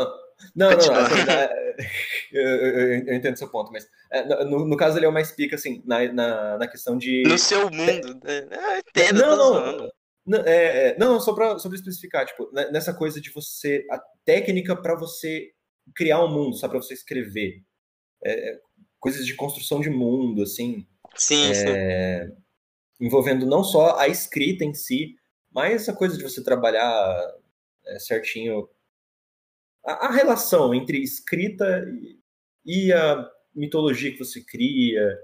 [0.54, 0.76] não, não, não,
[2.32, 5.32] eu, eu, eu, entendo seu ponto, mas é, no, no, caso ele é o mais
[5.32, 7.24] pica, assim, na, na, na questão de...
[7.26, 8.42] No seu mundo, né?
[8.44, 9.92] Eu entendo, não, não, não,
[10.46, 15.50] é, é, não, só para especificar, tipo, nessa coisa de você, a técnica para você
[15.94, 17.62] criar um mundo, só para você escrever
[18.24, 18.60] é,
[19.00, 20.86] coisas de construção de mundo, assim.
[21.16, 22.36] Sim, é, sim.
[23.00, 25.16] Envolvendo não só a escrita em si,
[25.50, 27.34] mas essa coisa de você trabalhar
[27.86, 28.68] é, certinho
[29.84, 31.84] a, a, relação entre escrita
[32.64, 35.18] e, e, a mitologia que você cria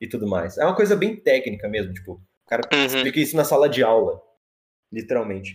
[0.00, 0.56] e tudo mais.
[0.56, 2.84] É uma coisa bem técnica mesmo, tipo, o cara uhum.
[2.84, 4.22] explica isso na sala de aula,
[4.94, 5.54] literalmente.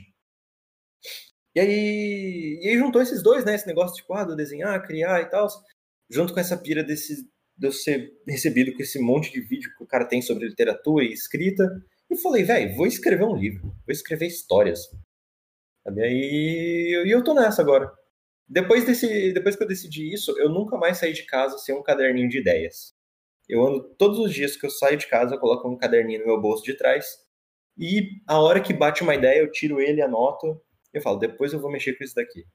[1.56, 3.56] E aí, e aí juntou esses dois, né?
[3.56, 5.48] Esse negócio tipo, ah, desenhar, criar e tal
[6.10, 7.24] junto com essa pira desse,
[7.58, 11.06] de eu ser recebido com esse monte de vídeo que o cara tem sobre literatura
[11.06, 11.64] e escrita,
[12.10, 14.90] e falei, velho, vou escrever um livro, vou escrever histórias.
[15.84, 16.02] Sabe?
[16.02, 17.92] E, e eu tô nessa agora.
[18.48, 21.84] Depois, desse, depois que eu decidi isso, eu nunca mais saí de casa sem um
[21.84, 22.96] caderninho de ideias.
[23.48, 26.26] Eu ando todos os dias que eu saio de casa, eu coloco um caderninho no
[26.26, 27.06] meu bolso de trás,
[27.80, 30.62] e a hora que bate uma ideia, eu tiro ele, anoto,
[30.94, 32.46] e eu falo, depois eu vou mexer com isso daqui.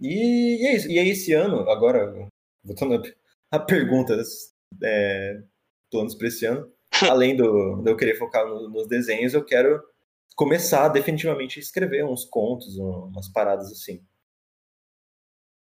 [0.00, 0.90] E, e é isso.
[0.90, 2.28] E aí, esse ano, agora,
[2.64, 3.02] voltando
[3.52, 5.42] a perguntas é,
[5.90, 6.72] planos para esse ano,
[7.08, 9.80] além do, de eu querer focar no, nos desenhos, eu quero
[10.34, 14.04] começar definitivamente a escrever uns contos, umas paradas assim.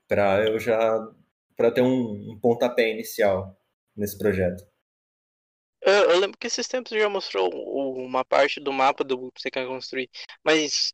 [0.08, 1.00] Para eu já.
[1.56, 3.58] para ter um, um pontapé inicial
[3.96, 4.66] nesse projeto.
[5.86, 9.52] Eu, eu, lembro que esses tempos já mostrou uma parte do mapa do que você
[9.52, 10.10] quer construir,
[10.44, 10.92] mas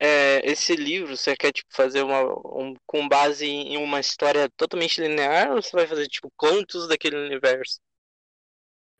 [0.00, 5.00] é, esse livro você quer tipo, fazer uma um, com base em uma história totalmente
[5.00, 7.78] linear ou você vai fazer tipo contos daquele universo?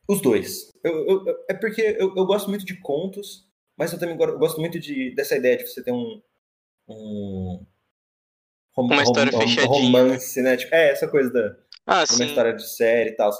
[0.07, 0.71] Os dois.
[0.81, 4.79] Eu, eu, é porque eu, eu, gosto muito de contos, mas eu também gosto muito
[4.79, 6.21] de, dessa ideia de você ter um,
[6.87, 7.65] um
[8.73, 9.67] rom, uma história rom, fechadinha.
[9.67, 10.55] romance, né?
[10.55, 11.57] Tipo, é, essa coisa da
[11.87, 12.25] ah, uma sim.
[12.25, 13.31] história de série e tal.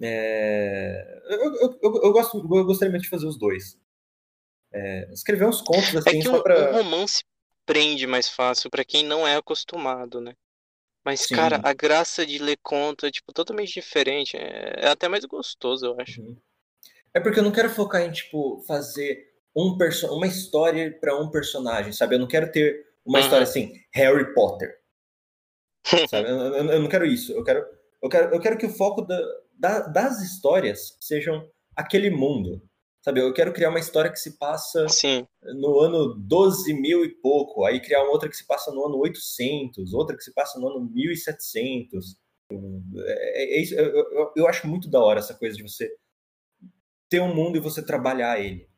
[0.00, 3.78] É, eu, eu, eu, eu, gosto, eu gostaria muito de fazer os dois.
[4.72, 6.70] É, escrever uns contos é assim é que só pra...
[6.70, 7.24] um romance
[7.64, 10.34] prende mais fácil para quem não é acostumado, né?
[11.04, 11.34] Mas, Sim.
[11.34, 14.36] cara, a graça de ler conto é, tipo, totalmente diferente.
[14.36, 16.20] É, é até mais gostoso, eu acho.
[16.20, 16.36] Uhum.
[17.14, 19.26] É porque eu não quero focar em, tipo, fazer
[19.56, 22.14] um perso uma história para um personagem, sabe?
[22.14, 23.24] Eu não quero ter uma uhum.
[23.24, 24.78] história assim, Harry Potter.
[26.10, 26.28] sabe?
[26.28, 27.32] Eu, eu, eu, não quero isso.
[27.32, 27.66] Eu quero,
[28.02, 29.18] eu quero, eu quero que o foco da,
[29.58, 32.62] da, das histórias sejam aquele mundo.
[33.02, 35.26] Sabe, eu quero criar uma história que se passa Sim.
[35.42, 38.98] no ano 12 mil e pouco, aí criar uma outra que se passa no ano
[38.98, 42.16] 800, outra que se passa no ano 1700.
[42.52, 45.90] É, é isso, eu, eu, eu acho muito da hora essa coisa de você
[47.08, 48.68] ter um mundo e você trabalhar ele.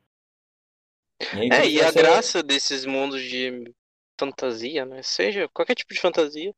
[1.34, 3.72] E é, e a graça desses mundos de
[4.18, 5.02] fantasia, né?
[5.02, 6.54] Seja qualquer tipo de fantasia,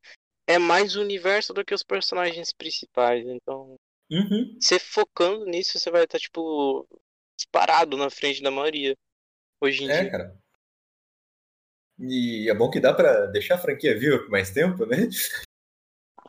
[0.46, 3.24] é mais universo do que os personagens principais.
[3.26, 3.76] Então,
[4.12, 4.58] uhum.
[4.60, 6.86] você focando nisso, você vai estar, tipo,
[7.36, 8.96] disparado na frente da maioria
[9.60, 10.10] hoje em é, dia.
[10.10, 10.42] cara.
[11.98, 15.08] E é bom que dá pra deixar a franquia viva por mais tempo, né?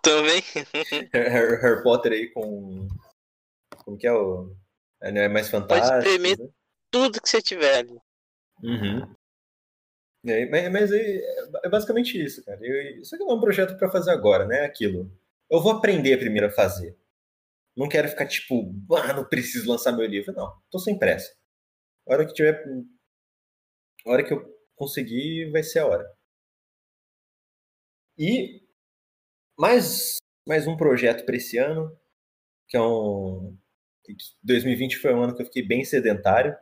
[0.02, 0.42] Também.
[1.14, 2.88] Harry, Harry Potter aí com.
[3.84, 4.56] Como que é o.
[5.02, 5.90] É mais fantástico.
[5.90, 6.50] Pode espremer né?
[6.92, 7.98] tudo que você tiver ali.
[8.62, 9.16] Uhum.
[10.26, 11.22] Aí, mas, mas aí,
[11.64, 12.60] é basicamente isso, cara.
[12.62, 14.62] Eu, isso aqui não é um projeto para fazer agora, né?
[14.62, 15.12] Aquilo.
[15.50, 16.96] Eu vou aprender primeiro a fazer.
[17.76, 20.34] Não quero ficar tipo, ah, não preciso lançar meu livro.
[20.34, 21.34] Não, tô sem pressa.
[22.08, 22.64] A hora que tiver.
[24.06, 24.44] A hora que eu
[24.76, 26.06] conseguir, vai ser a hora.
[28.18, 28.62] E
[29.58, 30.18] mais,
[30.48, 31.96] mais um projeto para esse ano,
[32.68, 33.58] que é um.
[34.44, 36.56] 2020 foi um ano que eu fiquei bem sedentário,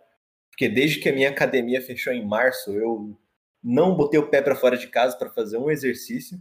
[0.52, 3.20] porque desde que a minha academia fechou em março, eu
[3.64, 6.40] não botei o pé para fora de casa para fazer um exercício.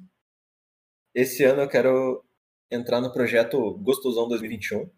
[1.15, 2.25] esse ano eu quero
[2.71, 4.91] entrar no projeto Gostosão 2021.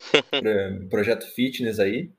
[0.90, 2.12] projeto fitness aí.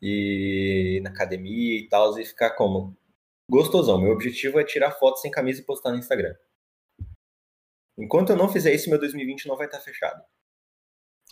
[0.00, 2.96] E na academia e tal, e ficar como?
[3.50, 4.00] Gostosão.
[4.00, 6.34] Meu objetivo é tirar fotos sem camisa e postar no Instagram.
[7.98, 10.22] Enquanto eu não fizer isso, meu 2020 não vai estar fechado.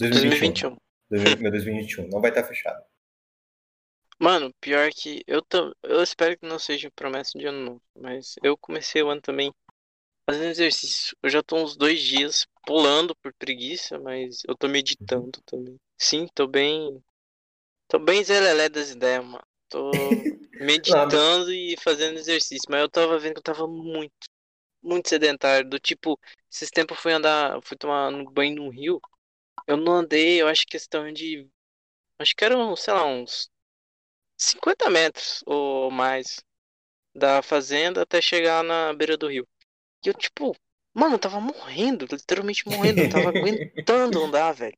[0.00, 0.76] 2021.
[1.10, 1.42] 2021.
[1.42, 2.84] meu 2021 não vai estar fechado.
[4.18, 8.34] Mano, pior que eu tô, eu espero que não seja promessa de ano novo, mas
[8.42, 9.52] eu comecei o ano também
[10.26, 11.16] fazendo exercício.
[11.22, 15.78] Eu já tô uns dois dias pulando por preguiça, mas eu tô meditando também.
[15.98, 17.02] Sim, tô bem.
[17.88, 19.44] Tô bem zelelé das ideias, mano.
[19.68, 20.28] Tô
[20.60, 24.12] meditando e fazendo exercício, mas eu tava vendo que eu tava muito,
[24.82, 25.68] muito sedentário.
[25.68, 26.18] Do tipo,
[26.52, 29.00] esses tempos eu fui andar, fui tomar no banho no rio.
[29.66, 31.48] Eu não andei, eu acho questão de.
[32.18, 33.50] Acho que eram, sei lá, uns
[34.38, 36.40] 50 metros ou mais
[37.14, 39.48] da fazenda até chegar na beira do rio.
[40.04, 40.54] E eu, tipo,
[40.94, 44.76] mano, eu tava morrendo, literalmente morrendo, eu tava aguentando andar, velho.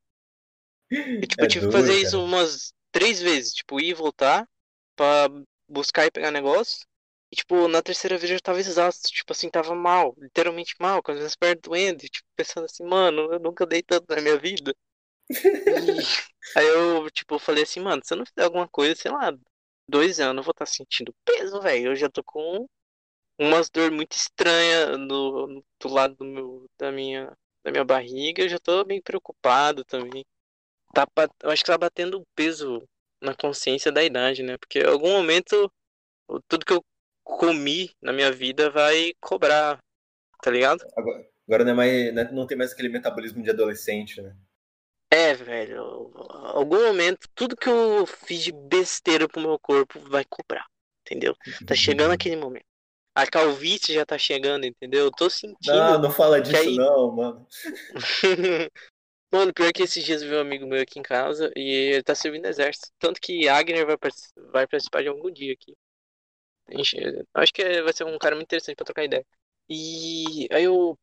[0.91, 4.49] E, tipo, é eu tive que fazer isso umas três vezes, tipo, ir e voltar
[4.97, 5.29] pra
[5.69, 6.87] buscar e pegar negócio.
[7.31, 11.03] E, tipo, na terceira vez eu já tava exausto, tipo assim, tava mal, literalmente mal,
[11.03, 14.21] com as minhas pernas doendo, e, tipo, pensando assim, mano, eu nunca dei tanto na
[14.23, 14.75] minha vida.
[16.57, 19.33] Aí eu, tipo, falei assim, mano, se eu não fizer alguma coisa, sei lá,
[19.89, 21.89] dois anos eu vou estar tá sentindo peso, velho.
[21.93, 22.67] Eu já tô com
[23.39, 27.33] umas dor muito estranha no, do lado do meu, da minha,
[27.65, 28.43] da minha barriga.
[28.43, 30.25] Eu já tô bem preocupado também.
[30.95, 31.07] Tá,
[31.43, 32.83] eu acho que tá batendo peso
[33.21, 34.57] na consciência da idade, né?
[34.59, 35.71] Porque em algum momento
[36.49, 36.85] tudo que eu
[37.25, 39.79] comi na minha vida vai cobrar,
[40.43, 40.85] tá ligado?
[40.97, 44.35] Agora, agora não, é mais, né, não tem mais aquele metabolismo de adolescente, né?
[45.11, 46.13] É, velho.
[46.55, 50.67] Algum momento, tudo que eu fiz de besteira pro meu corpo vai cobrar.
[51.03, 51.35] Entendeu?
[51.67, 52.68] Tá chegando aquele momento.
[53.19, 55.07] A calvície já tá chegando, entendeu?
[55.07, 55.75] Eu tô sentindo.
[55.75, 56.77] Não, não fala disso, aí...
[56.77, 57.49] não, mano.
[59.33, 62.15] mano, pior que esses dias vi um amigo meu aqui em casa e ele tá
[62.15, 62.93] servindo exército.
[62.97, 63.97] Tanto que Agner vai,
[64.53, 65.77] vai participar de algum dia aqui.
[67.35, 69.27] Acho que vai ser um cara muito interessante pra trocar ideia.
[69.69, 70.97] E aí eu.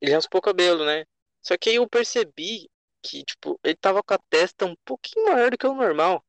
[0.00, 1.04] Ele raspou o cabelo, né?
[1.42, 2.70] Só que aí eu percebi
[3.02, 6.24] que, tipo, ele tava com a testa um pouquinho maior do que o normal.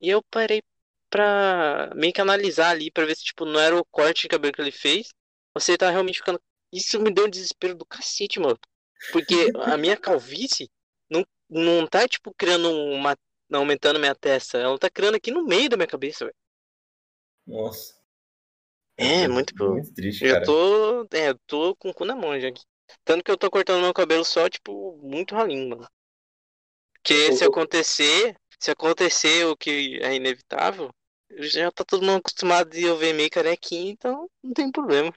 [0.00, 0.62] E eu parei
[1.10, 4.52] pra meio que analisar ali, pra ver se, tipo, não era o corte de cabelo
[4.52, 5.08] que ele fez,
[5.54, 6.40] ou se ele tava realmente ficando.
[6.72, 8.58] Isso me deu um desespero do cacete, mano.
[9.12, 10.70] Porque a minha calvície
[11.10, 13.16] não, não tá, tipo, criando uma.
[13.52, 14.58] aumentando minha testa.
[14.58, 16.36] Ela tá criando aqui no meio da minha cabeça, velho.
[17.46, 17.96] Nossa.
[18.96, 20.44] É, é muito, muito triste, eu cara.
[20.44, 21.08] tô.
[21.12, 22.62] É, eu tô com o cu na mão já aqui.
[23.04, 25.88] Tanto que eu tô cortando meu cabelo só, tipo, muito ralinho, mano.
[26.94, 30.90] Porque se acontecer, se acontecer o que é inevitável,
[31.36, 35.12] já tá todo mundo acostumado de eu ver meio carequinho, então não tem problema.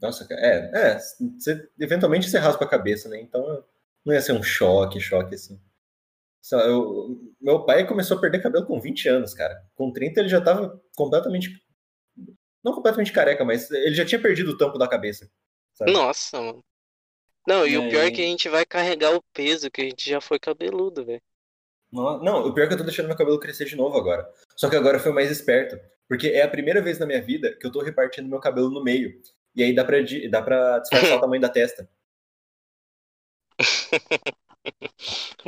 [0.00, 3.20] Nossa, é, é, você, eventualmente você raspa a cabeça, né?
[3.20, 3.64] Então
[4.04, 5.60] não ia ser um choque, choque assim.
[6.52, 9.64] Eu, meu pai começou a perder cabelo com 20 anos, cara.
[9.74, 11.62] Com 30 ele já tava completamente.
[12.62, 15.30] Não completamente careca, mas ele já tinha perdido o tampo da cabeça.
[15.72, 15.92] Sabe?
[15.92, 16.64] Nossa, mano.
[17.46, 19.84] Não, e, e o pior é que a gente vai carregar o peso, que a
[19.84, 21.22] gente já foi cabeludo, velho.
[21.94, 24.28] Não, o pior é que eu tô deixando meu cabelo crescer de novo agora.
[24.56, 25.78] Só que agora foi mais esperto.
[26.08, 28.82] Porque é a primeira vez na minha vida que eu tô repartindo meu cabelo no
[28.82, 29.20] meio.
[29.54, 31.88] E aí dá pra, dá pra disfarçar o tamanho da testa.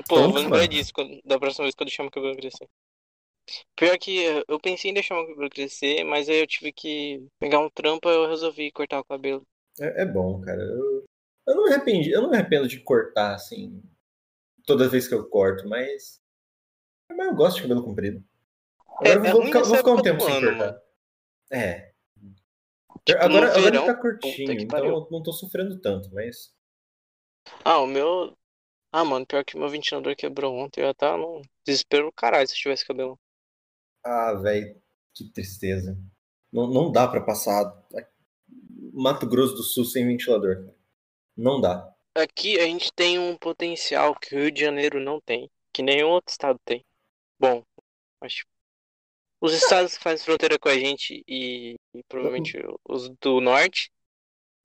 [0.08, 2.68] Pô, vou lembrar disso quando, da próxima vez que eu deixar meu cabelo crescer.
[3.74, 7.58] Pior que eu pensei em deixar meu cabelo crescer, mas aí eu tive que pegar
[7.58, 9.42] um trampo e eu resolvi cortar o cabelo.
[9.80, 10.62] É, é bom, cara.
[10.62, 11.04] Eu,
[11.48, 13.82] eu não me arrependi, eu não me arrependo de cortar, assim,
[14.64, 16.20] toda vez que eu corto, mas.
[17.10, 18.24] Mas eu gosto de cabelo comprido.
[18.88, 20.82] Agora é, vou, é ficar, vou ficar um tempo sem cortar.
[21.50, 21.92] É.
[23.04, 26.52] Tipo, agora, agora verão, ele tá curtinho, então eu não tô sofrendo tanto, mas.
[27.64, 28.36] Ah, o meu.
[28.90, 30.80] Ah, mano, pior que o meu ventilador quebrou ontem.
[30.80, 33.18] Eu ia estar no desespero caralho se eu tivesse cabelo.
[34.04, 34.80] Ah, velho,
[35.14, 35.98] que tristeza.
[36.52, 37.84] Não, não dá pra passar
[38.92, 40.72] Mato Grosso do Sul sem ventilador.
[41.36, 41.92] Não dá.
[42.14, 46.08] Aqui a gente tem um potencial que o Rio de Janeiro não tem, que nenhum
[46.08, 46.82] outro estado tem.
[47.38, 47.62] Bom,
[48.20, 48.44] acho
[49.40, 52.58] os estados que fazem fronteira com a gente e, e provavelmente
[52.88, 53.90] os do norte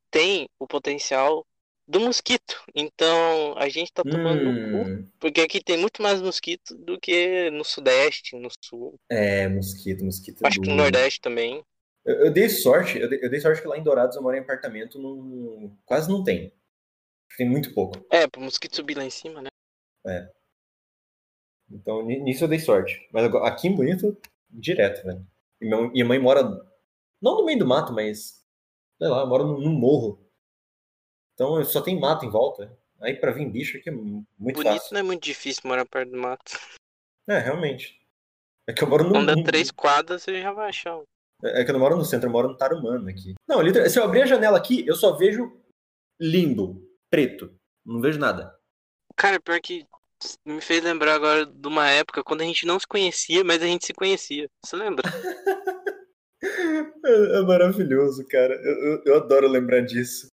[0.09, 1.45] têm o potencial
[1.87, 2.63] do mosquito.
[2.73, 5.03] Então a gente tá tomando hum.
[5.03, 8.95] cu, porque aqui tem muito mais mosquito do que no sudeste, no sul.
[9.09, 10.45] É, mosquito, mosquito.
[10.45, 11.63] Acho que no nordeste também.
[12.05, 14.35] Eu, eu dei sorte, eu dei, eu dei, sorte que lá em Dourados eu moro
[14.35, 16.53] em apartamento, não, quase não tem.
[17.37, 18.03] Tem muito pouco.
[18.11, 19.49] É, pro mosquito subir lá em cima, né?
[20.07, 20.40] É.
[21.71, 23.07] Então, nisso eu dei sorte.
[23.11, 24.17] Mas aqui em Bonito,
[24.49, 25.25] direto, velho.
[25.61, 26.43] E minha mãe mora,
[27.21, 28.45] não no meio do mato, mas,
[28.97, 30.19] sei lá, mora num morro.
[31.33, 32.77] Então só tem mato em volta.
[32.99, 34.93] Aí pra vir bicho aqui é muito Bonito fácil.
[34.93, 36.51] não é muito difícil morar perto do mato.
[37.27, 37.99] É, realmente.
[38.67, 39.17] É que eu moro no.
[39.17, 40.97] Anda três quadras, você já vai achar.
[40.97, 41.03] um.
[41.43, 43.33] É que eu não moro no centro, eu moro no Tarumano aqui.
[43.47, 45.59] Não, literal- se eu abrir a janela aqui, eu só vejo
[46.19, 47.51] limbo, preto.
[47.83, 48.55] Não vejo nada.
[49.15, 49.87] Cara, pior que
[50.45, 53.65] me fez lembrar agora de uma época quando a gente não se conhecia, mas a
[53.67, 54.49] gente se conhecia.
[54.63, 55.03] Você lembra?
[57.05, 58.53] É, é maravilhoso, cara.
[58.55, 60.27] Eu, eu- eu adoro lembrar disso.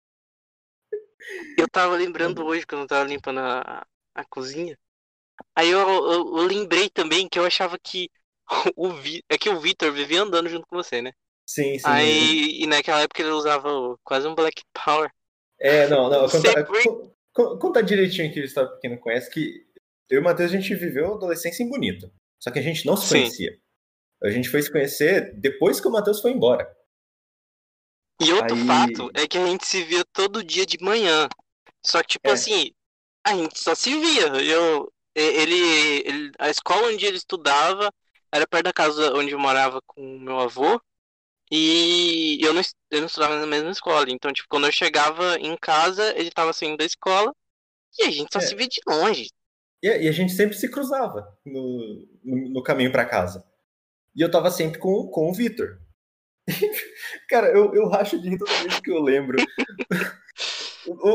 [1.58, 3.84] Eu tava lembrando hoje quando eu tava limpando a,
[4.14, 4.78] a cozinha.
[5.56, 8.10] Aí eu, eu, eu lembrei também que eu achava que
[8.76, 11.12] o Vi, é que o Victor vivia andando junto com você, né?
[11.46, 11.86] Sim, sim.
[11.86, 13.68] Aí e naquela época ele usava
[14.04, 15.10] quase um Black Power.
[15.60, 16.28] É, não, não.
[16.28, 19.65] Conta, conta direitinho aqui, o Estado Pequeno conhece, que
[20.08, 22.10] eu e o Matheus, a gente viveu a adolescência em Bonito.
[22.38, 23.14] Só que a gente não se Sim.
[23.20, 23.58] conhecia.
[24.22, 26.66] A gente foi se conhecer depois que o Matheus foi embora.
[28.20, 31.28] E outro Aí- fato é que a gente se via todo dia de manhã.
[31.84, 32.32] Só que, tipo É.
[32.32, 32.72] assim,
[33.24, 34.26] a gente só se via.
[34.42, 35.58] Eu, e- ele,
[36.08, 37.92] ele- a escola onde ele estudava
[38.32, 40.80] era perto da casa onde eu morava com o meu avô.
[41.50, 44.06] E eu não, eu não estudava na mesma escola.
[44.08, 47.32] Então, tipo, quando eu chegava em casa, ele tava saindo da escola.
[47.98, 48.42] E a gente só É.
[48.42, 49.28] se via de longe.
[49.82, 53.44] E, e a gente sempre se cruzava no, no, no caminho pra casa.
[54.14, 55.78] E eu tava sempre com, com o Vitor.
[57.28, 59.36] Cara, eu, eu racho de rir toda vez que eu lembro.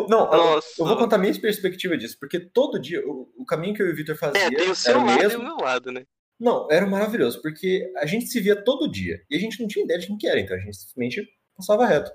[0.09, 3.73] Não, eu- eu vou contar a minha perspectiva disso, porque todo dia o, o caminho
[3.73, 5.39] que eu e o Vitor fazia É, tem o era seu o lado e mesmo.
[5.39, 6.05] o meu lado, né?
[6.39, 9.85] Não, era maravilhoso, porque a gente se via todo dia e a gente não tinha
[9.85, 12.11] ideia de quem que era, então a gente simplesmente passava reto.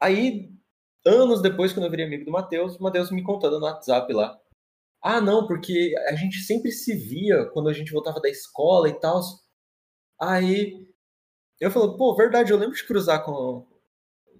[0.00, 0.50] Aí,
[1.04, 4.38] anos depois, quando eu virei amigo do Matheus, o Matheus me contando no WhatsApp lá.
[5.02, 8.98] Ah, não, porque a gente sempre se via quando a gente voltava da escola e
[9.00, 9.20] tal.
[10.20, 10.86] Aí
[11.60, 13.66] eu falei, pô, verdade, eu lembro de cruzar com,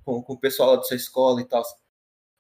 [0.05, 1.63] com, com o pessoal lá da sua escola e tal.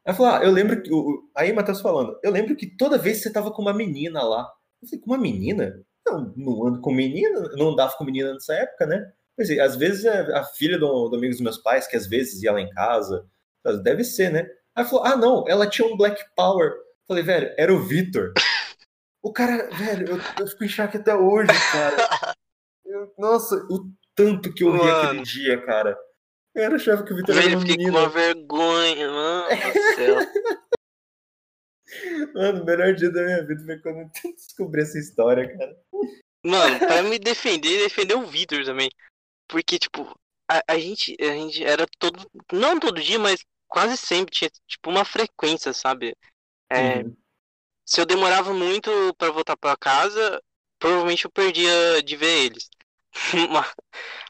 [0.04, 0.90] Aí falei, ah, eu lembro que.
[1.36, 4.52] Aí Matheus falando, eu lembro que toda vez você tava com uma menina lá.
[4.82, 5.84] Eu falei, com uma menina?
[6.06, 9.12] Não, não ando com menina, não andava com menina nessa época, né?
[9.36, 12.06] Quer dizer, às vezes é a filha do, do amigo dos meus pais, que às
[12.06, 13.26] vezes ia lá em casa.
[13.82, 14.48] Deve ser, né?
[14.74, 16.72] Aí falou, ah, não, ela tinha um Black Power.
[17.06, 18.32] Falei, velho, era o Vitor.
[19.22, 22.36] O cara, velho, eu, eu fico em choque até hoje, cara.
[22.84, 25.08] Eu- nossa, o tanto que eu ri Mano.
[25.08, 25.96] aquele dia, cara.
[26.54, 28.00] Eu era achava que o Vitor era eu fiquei com menina.
[28.00, 30.16] uma vergonha, mano do céu.
[32.34, 35.76] Mano, o melhor dia da minha vida foi quando eu descobri essa história, cara.
[36.44, 38.90] Mano, pra me defender, defender o Vitor também.
[39.46, 40.14] Porque, tipo,
[40.50, 42.26] a, a gente, a gente era todo.
[42.50, 46.16] Não todo dia, mas quase sempre tinha, tipo, uma frequência, sabe?
[46.72, 47.16] É, Uhum.
[47.86, 50.42] Se eu demorava muito pra voltar pra casa,
[50.78, 52.70] provavelmente eu perdia de ver eles.
[53.50, 53.72] Ma-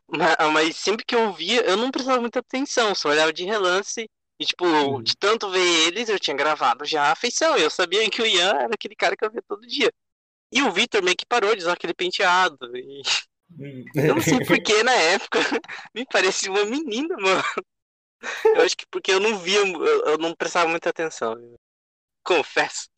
[0.09, 4.09] ma- Mas sempre que eu via, eu não prestava muita atenção, só olhava de relance.
[4.41, 5.03] E, tipo, Uhum.
[5.03, 7.57] de tanto ver eles, eu tinha gravado já a afeição.
[7.59, 9.93] Eu sabia que o Ian era aquele cara que eu via todo dia.
[10.53, 12.59] E o Vitor meio que parou de usar aquele penteado.
[12.77, 13.03] E
[13.59, 13.85] Hum.
[14.07, 15.39] eu não sei porquê na época.
[15.95, 17.43] Me parecia uma menina, mano.
[18.53, 21.37] Eu acho que porque eu não via, eu eu não prestava muita atenção.
[22.25, 22.89] Confesso.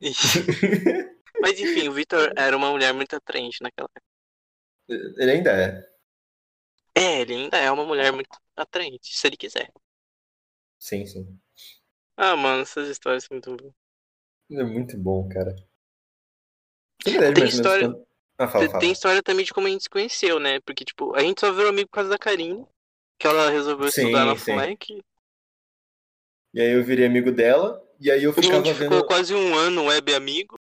[1.40, 4.06] Mas enfim, o Vitor era uma mulher muito atraente naquela época.
[4.88, 5.96] Ele ainda é.
[6.94, 9.70] É, ele ainda é uma mulher muito atraente, se ele quiser.
[10.78, 11.38] Sim, sim.
[12.16, 13.72] Ah, mano, essas histórias são muito boas.
[14.48, 15.54] Ele é muito bom, cara.
[17.04, 18.06] Tem história- quando-
[18.38, 18.80] Ah, fala, Tem- fala.
[18.80, 20.60] Tem história também de como a gente se conheceu, né?
[20.60, 22.66] Porque, tipo, a gente só virou amigo por causa da Karine,
[23.18, 24.36] que ela resolveu Sim, estudar na.
[24.36, 25.02] FUNEC.
[26.54, 28.90] E aí eu virei amigo dela, e aí eu a ficava gente vendo.
[28.92, 30.58] ficou quase um ano web amigo.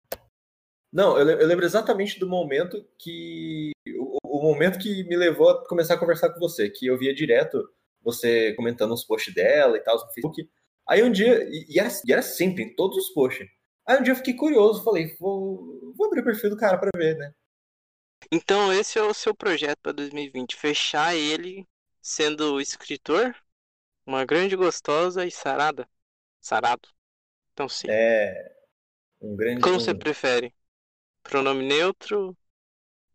[0.92, 3.72] Não, eu, le- eu lembro exatamente do momento que.
[3.98, 7.14] O, o momento que me levou a começar a conversar com você, que eu via
[7.14, 7.70] direto
[8.02, 10.50] você comentando os posts dela e tal no Facebook.
[10.88, 13.48] Aí um dia, e, e era, e era sempre, em todos os posts.
[13.86, 16.90] Aí um dia eu fiquei curioso, falei, vou, vou abrir o perfil do cara pra
[16.96, 17.34] ver, né?
[18.32, 20.56] Então, esse é o seu projeto para 2020.
[20.56, 21.68] Fechar ele
[22.02, 23.36] sendo escritor,
[24.06, 25.88] uma grande gostosa e sarada.
[26.40, 26.90] Sarado.
[27.54, 27.88] Então, sim.
[27.88, 28.52] É.
[29.22, 29.62] Um grande.
[29.62, 30.54] Como você prefere?
[31.24, 32.38] Pronome neutro?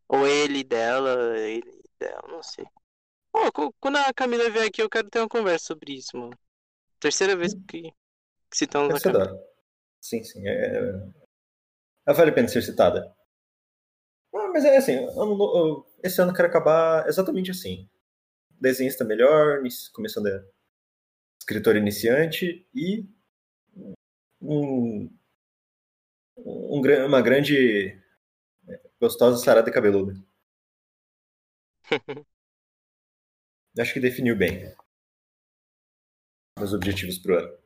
[0.08, 2.66] Ou ele, dela, ele, dela, não sei.
[3.54, 6.38] Cu- quando a Camila vier aqui, eu quero ter uma conversa sobre isso, mano.
[7.00, 7.82] Terceira vez que,
[8.50, 9.26] que citamos a Camila.
[9.26, 9.36] dá.
[10.00, 10.46] Sim, sim.
[10.48, 11.10] É...
[12.06, 13.14] Ela vale a pena ser citada.
[14.34, 17.88] Ah, mas é assim, eu- esse ano eu quero acabar exatamente assim.
[18.60, 19.62] Desenhista melhor,
[19.94, 20.42] começando a
[21.40, 23.06] escritor iniciante e
[24.46, 25.18] um,
[26.36, 28.00] um, uma grande
[28.68, 30.14] é, gostosa sarada cabeluda.
[33.78, 34.74] Acho que definiu bem
[36.58, 37.58] meus objetivos pro ano.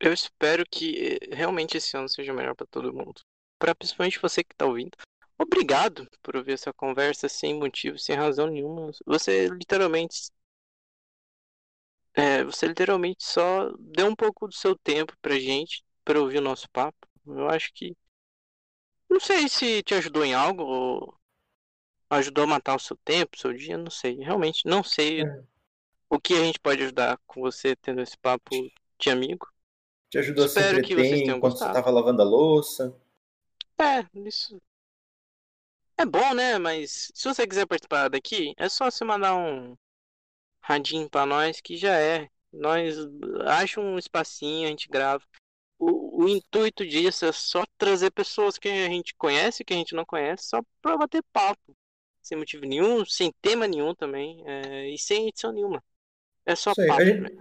[0.00, 3.20] Eu espero que eh, realmente esse ano seja melhor para todo mundo.
[3.58, 4.96] Para principalmente você que tá ouvindo.
[5.38, 8.90] Obrigado por ouvir essa conversa sem motivo, sem razão nenhuma.
[9.06, 10.30] Você literalmente.
[12.14, 16.42] É, você literalmente só deu um pouco do seu tempo pra gente, pra ouvir o
[16.42, 17.08] nosso papo.
[17.26, 17.96] Eu acho que.
[19.08, 21.14] Não sei se te ajudou em algo, ou
[22.10, 24.16] ajudou a matar o seu tempo, o seu dia, não sei.
[24.16, 25.42] Realmente não sei É.
[26.10, 28.50] o que a gente pode ajudar com você tendo esse papo
[28.98, 29.46] de amigo.
[30.10, 31.74] Te ajudou Espero a se que vocês entreter tenham enquanto você gostado.
[31.74, 32.94] tava lavando a louça.
[33.78, 34.60] É, isso.
[35.96, 36.58] É bom, né?
[36.58, 39.76] Mas se você quiser participar daqui, é só você mandar um
[40.62, 42.28] radinho pra nós que já é.
[42.52, 42.96] Nós
[43.46, 45.24] acha um espacinho, a gente grava.
[45.78, 49.94] O, o intuito disso é só trazer pessoas que a gente conhece, que a gente
[49.94, 51.76] não conhece, só pra bater papo.
[52.22, 55.82] Sem motivo nenhum, sem tema nenhum também, é, e sem edição nenhuma.
[56.46, 57.04] É só papo, A né?
[57.04, 57.38] gente,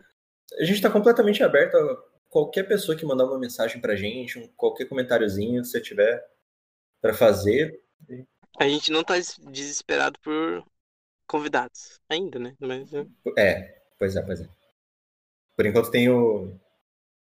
[0.60, 4.48] a gente tá completamente aberto a qualquer pessoa que mandar uma mensagem pra gente, um,
[4.56, 6.26] qualquer comentáriozinho, se você tiver
[7.00, 7.80] pra fazer.
[8.60, 10.66] A gente não tá des- desesperado por
[11.32, 12.54] convidados ainda, né?
[12.60, 13.08] Mas é,
[13.38, 14.50] É, pois é, pois é.
[15.56, 16.60] Por enquanto tem o,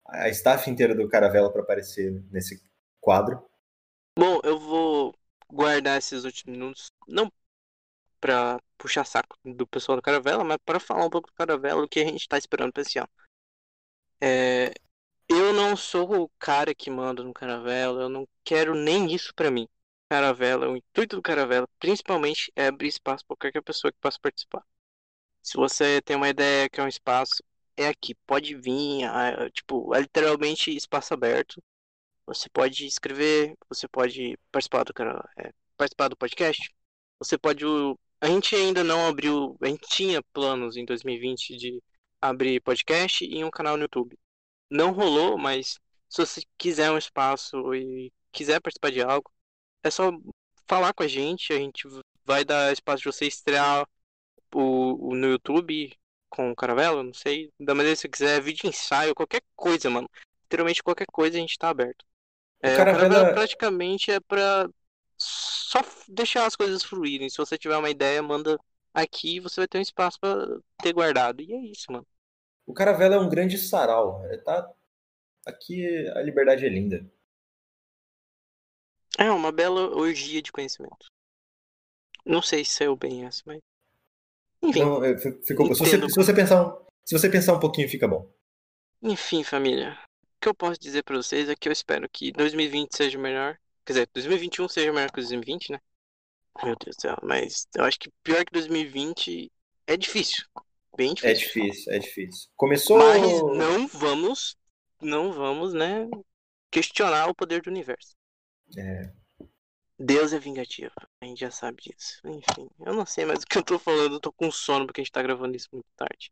[0.05, 2.61] a staff inteira do Caravela pra aparecer nesse
[3.01, 3.43] quadro.
[4.15, 5.15] Bom, eu vou
[5.49, 7.31] guardar esses últimos minutos, não
[8.19, 11.87] pra puxar saco do pessoal do Caravela, mas pra falar um pouco do Caravela, o
[11.87, 13.09] que a gente tá esperando pra esse ano.
[14.21, 14.73] É,
[15.27, 19.49] eu não sou o cara que manda no Caravela, eu não quero nem isso pra
[19.49, 19.67] mim.
[20.09, 24.63] Caravela, o intuito do Caravela, principalmente, é abrir espaço pra qualquer pessoa que possa participar.
[25.41, 27.43] Se você tem uma ideia que é um espaço,
[27.77, 31.61] é aqui, pode vir, ah, tipo, é literalmente espaço aberto.
[32.25, 34.93] Você pode escrever, você pode participar do
[35.37, 36.73] é, participar do podcast.
[37.19, 37.63] Você pode.
[38.21, 39.57] A gente ainda não abriu.
[39.61, 41.81] A gente tinha planos em 2020 de
[42.21, 44.17] abrir podcast e um canal no YouTube.
[44.69, 45.79] Não rolou, mas
[46.09, 49.31] se você quiser um espaço e quiser participar de algo,
[49.87, 50.11] é só
[50.67, 51.53] falar com a gente.
[51.53, 51.87] A gente
[52.25, 53.87] vai dar espaço de você estrear
[54.53, 55.93] o, o- no YouTube
[56.29, 57.51] com o Caravela, não sei.
[57.59, 60.09] Da maneira que você quiser, vídeo ensaio, qualquer coisa, mano.
[60.43, 62.05] Literalmente qualquer coisa a gente tá aberto.
[62.61, 64.69] É, o Caravela- Caravela praticamente é pra
[65.17, 67.29] só deixar as coisas fluírem.
[67.29, 68.59] Se você tiver uma ideia, manda
[68.93, 70.35] aqui e você vai ter um espaço pra
[70.81, 71.41] ter guardado.
[71.41, 72.07] E é isso, mano.
[72.65, 74.23] O Caravela é um grande sarau.
[74.25, 74.71] É, tá...
[75.45, 77.05] Aqui a liberdade é linda.
[79.17, 81.07] É uma bela orgia de conhecimento.
[82.25, 83.59] Não sei se saiu bem essa, mas.
[84.61, 87.59] Enfim, Não, é, fi- ficou, se, você, se, você pensar um, se você pensar um
[87.59, 88.29] pouquinho, fica bom.
[89.01, 89.97] enfim, família.
[90.23, 93.57] O que eu posso dizer pra vocês é que eu espero que 2020 seja melhor.
[93.85, 95.79] Quer dizer, 2021 seja melhor que 2020, né?
[96.63, 99.51] Meu Deus do céu, mas eu acho que pior que 2020
[99.85, 100.43] é difícil.
[100.95, 101.29] Bem difícil.
[101.29, 102.49] É difícil, é difícil.
[102.55, 102.97] Começou.
[102.97, 103.21] Mas
[103.57, 104.57] não vamos,
[104.99, 106.07] não vamos, né,
[106.71, 108.16] questionar o poder do universo.
[108.75, 109.11] É,
[109.99, 110.91] Deus é vingativo,
[111.21, 112.21] a gente já sabe disso.
[112.25, 115.01] Enfim, eu não sei mais o que eu tô falando, eu tô com sono porque
[115.01, 116.31] a gente tá gravando isso muito tarde.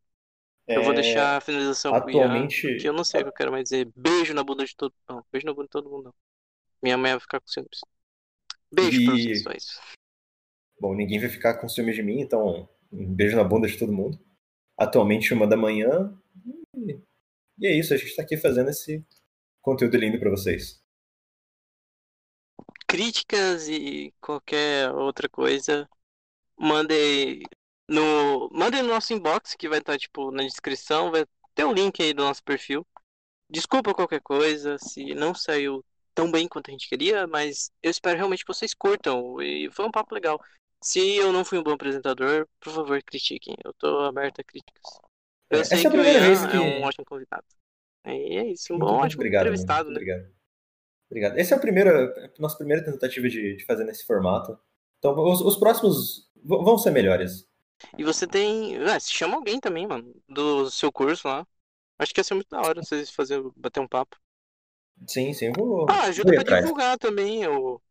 [0.68, 2.78] Eu vou é, deixar a finalização pro Ian, atualmente.
[2.78, 3.92] que eu não sei o que eu quero mais dizer.
[3.96, 6.14] Beijo na bunda de todo Não, beijo na bunda de todo mundo, não.
[6.82, 7.82] Minha mãe vai ficar com ciúmes.
[8.72, 9.80] Beijo pra E- vocês, só isso.
[10.80, 13.94] Bom, ninguém vai ficar com ciúmes de mim, então um beijo na bunda de todo
[13.94, 14.20] mundo.
[14.78, 16.16] Atualmente, uma da manhã.
[16.76, 17.00] E,
[17.60, 19.04] e é isso, a gente tá aqui fazendo esse
[19.62, 20.84] conteúdo lindo pra vocês.
[22.88, 25.88] Críticas e qualquer outra coisa,
[26.58, 27.42] mandem
[27.88, 32.02] no, mandem no nosso inbox que vai estar tipo na descrição, vai ter o link
[32.02, 32.86] aí do nosso perfil.
[33.50, 35.84] Desculpa qualquer coisa se não saiu
[36.14, 39.86] tão bem quanto a gente queria, mas eu espero realmente que vocês curtam e foi
[39.86, 40.42] um papo legal.
[40.82, 43.56] Se eu não fui um bom apresentador, por favor, critiquem.
[43.64, 45.00] Eu tô aberto a críticas.
[45.50, 47.46] Eu É, sei essa é a que o Ian vez que- é um ótimo convidado.
[48.06, 49.44] E é isso, um bom, ótimo obrigado.
[49.44, 49.96] entrevistado, né?
[49.96, 50.28] obrigado.
[51.10, 51.38] Obrigado.
[51.38, 52.06] Essa é a primeira,
[52.38, 54.58] a nossa primeira tentativa de, de fazer nesse formato.
[55.00, 57.48] Então, os, os próximos vão ser melhores.
[57.98, 58.78] E você tem.
[58.90, 61.46] Ah, se chama alguém também, mano, do seu curso lá.
[62.00, 64.18] Acho que ia ser muito da hora vocês fazer, bater um papo.
[65.08, 65.88] Sim, sim, vou.
[65.88, 66.72] Ah, ajuda vou pra atrás.
[66.84, 67.82] divulgar também o,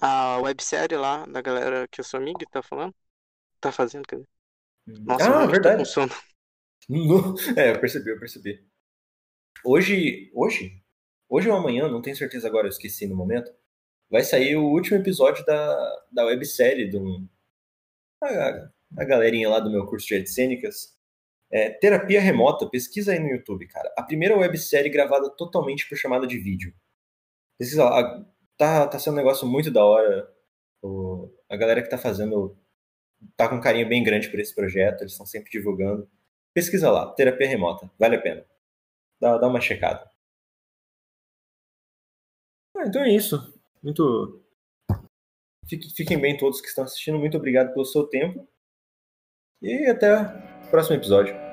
[0.00, 2.94] a websérie lá da galera que eu sou amigo tá falando.
[3.60, 4.28] Tá fazendo, quer dizer.
[5.06, 5.86] Nossa, ah, realmente tô com verdade.
[5.86, 6.12] sono.
[6.88, 8.64] No- É, eu percebi, eu percebi.
[9.64, 10.82] Hoje, hoje,
[11.28, 13.52] hoje ou amanhã, não tenho certeza agora, eu esqueci no momento,
[14.10, 17.28] vai sair o último episódio da, da websérie do
[18.22, 18.68] a,
[18.98, 20.96] a galerinha lá do meu curso de artes cênicas.
[21.50, 23.92] É, terapia remota, pesquisa aí no YouTube, cara.
[23.96, 26.74] A primeira websérie gravada totalmente por chamada de vídeo.
[27.58, 28.26] Pesquisa lá,
[28.56, 30.30] tá, tá sendo um negócio muito da hora.
[30.82, 32.56] O- a galera que tá fazendo
[33.36, 36.08] tá com um carinho bem grande por esse projeto, eles estão sempre divulgando.
[36.54, 38.46] Pesquisa lá, terapia remota, vale a pena.
[39.20, 40.10] Dá, dá uma checada.
[42.78, 43.36] Ah, então é isso.
[43.82, 44.40] Muito.
[45.96, 47.18] Fiquem bem todos que estão assistindo.
[47.18, 48.48] Muito obrigado pelo seu tempo.
[49.60, 50.16] E até
[50.64, 51.47] o próximo episódio.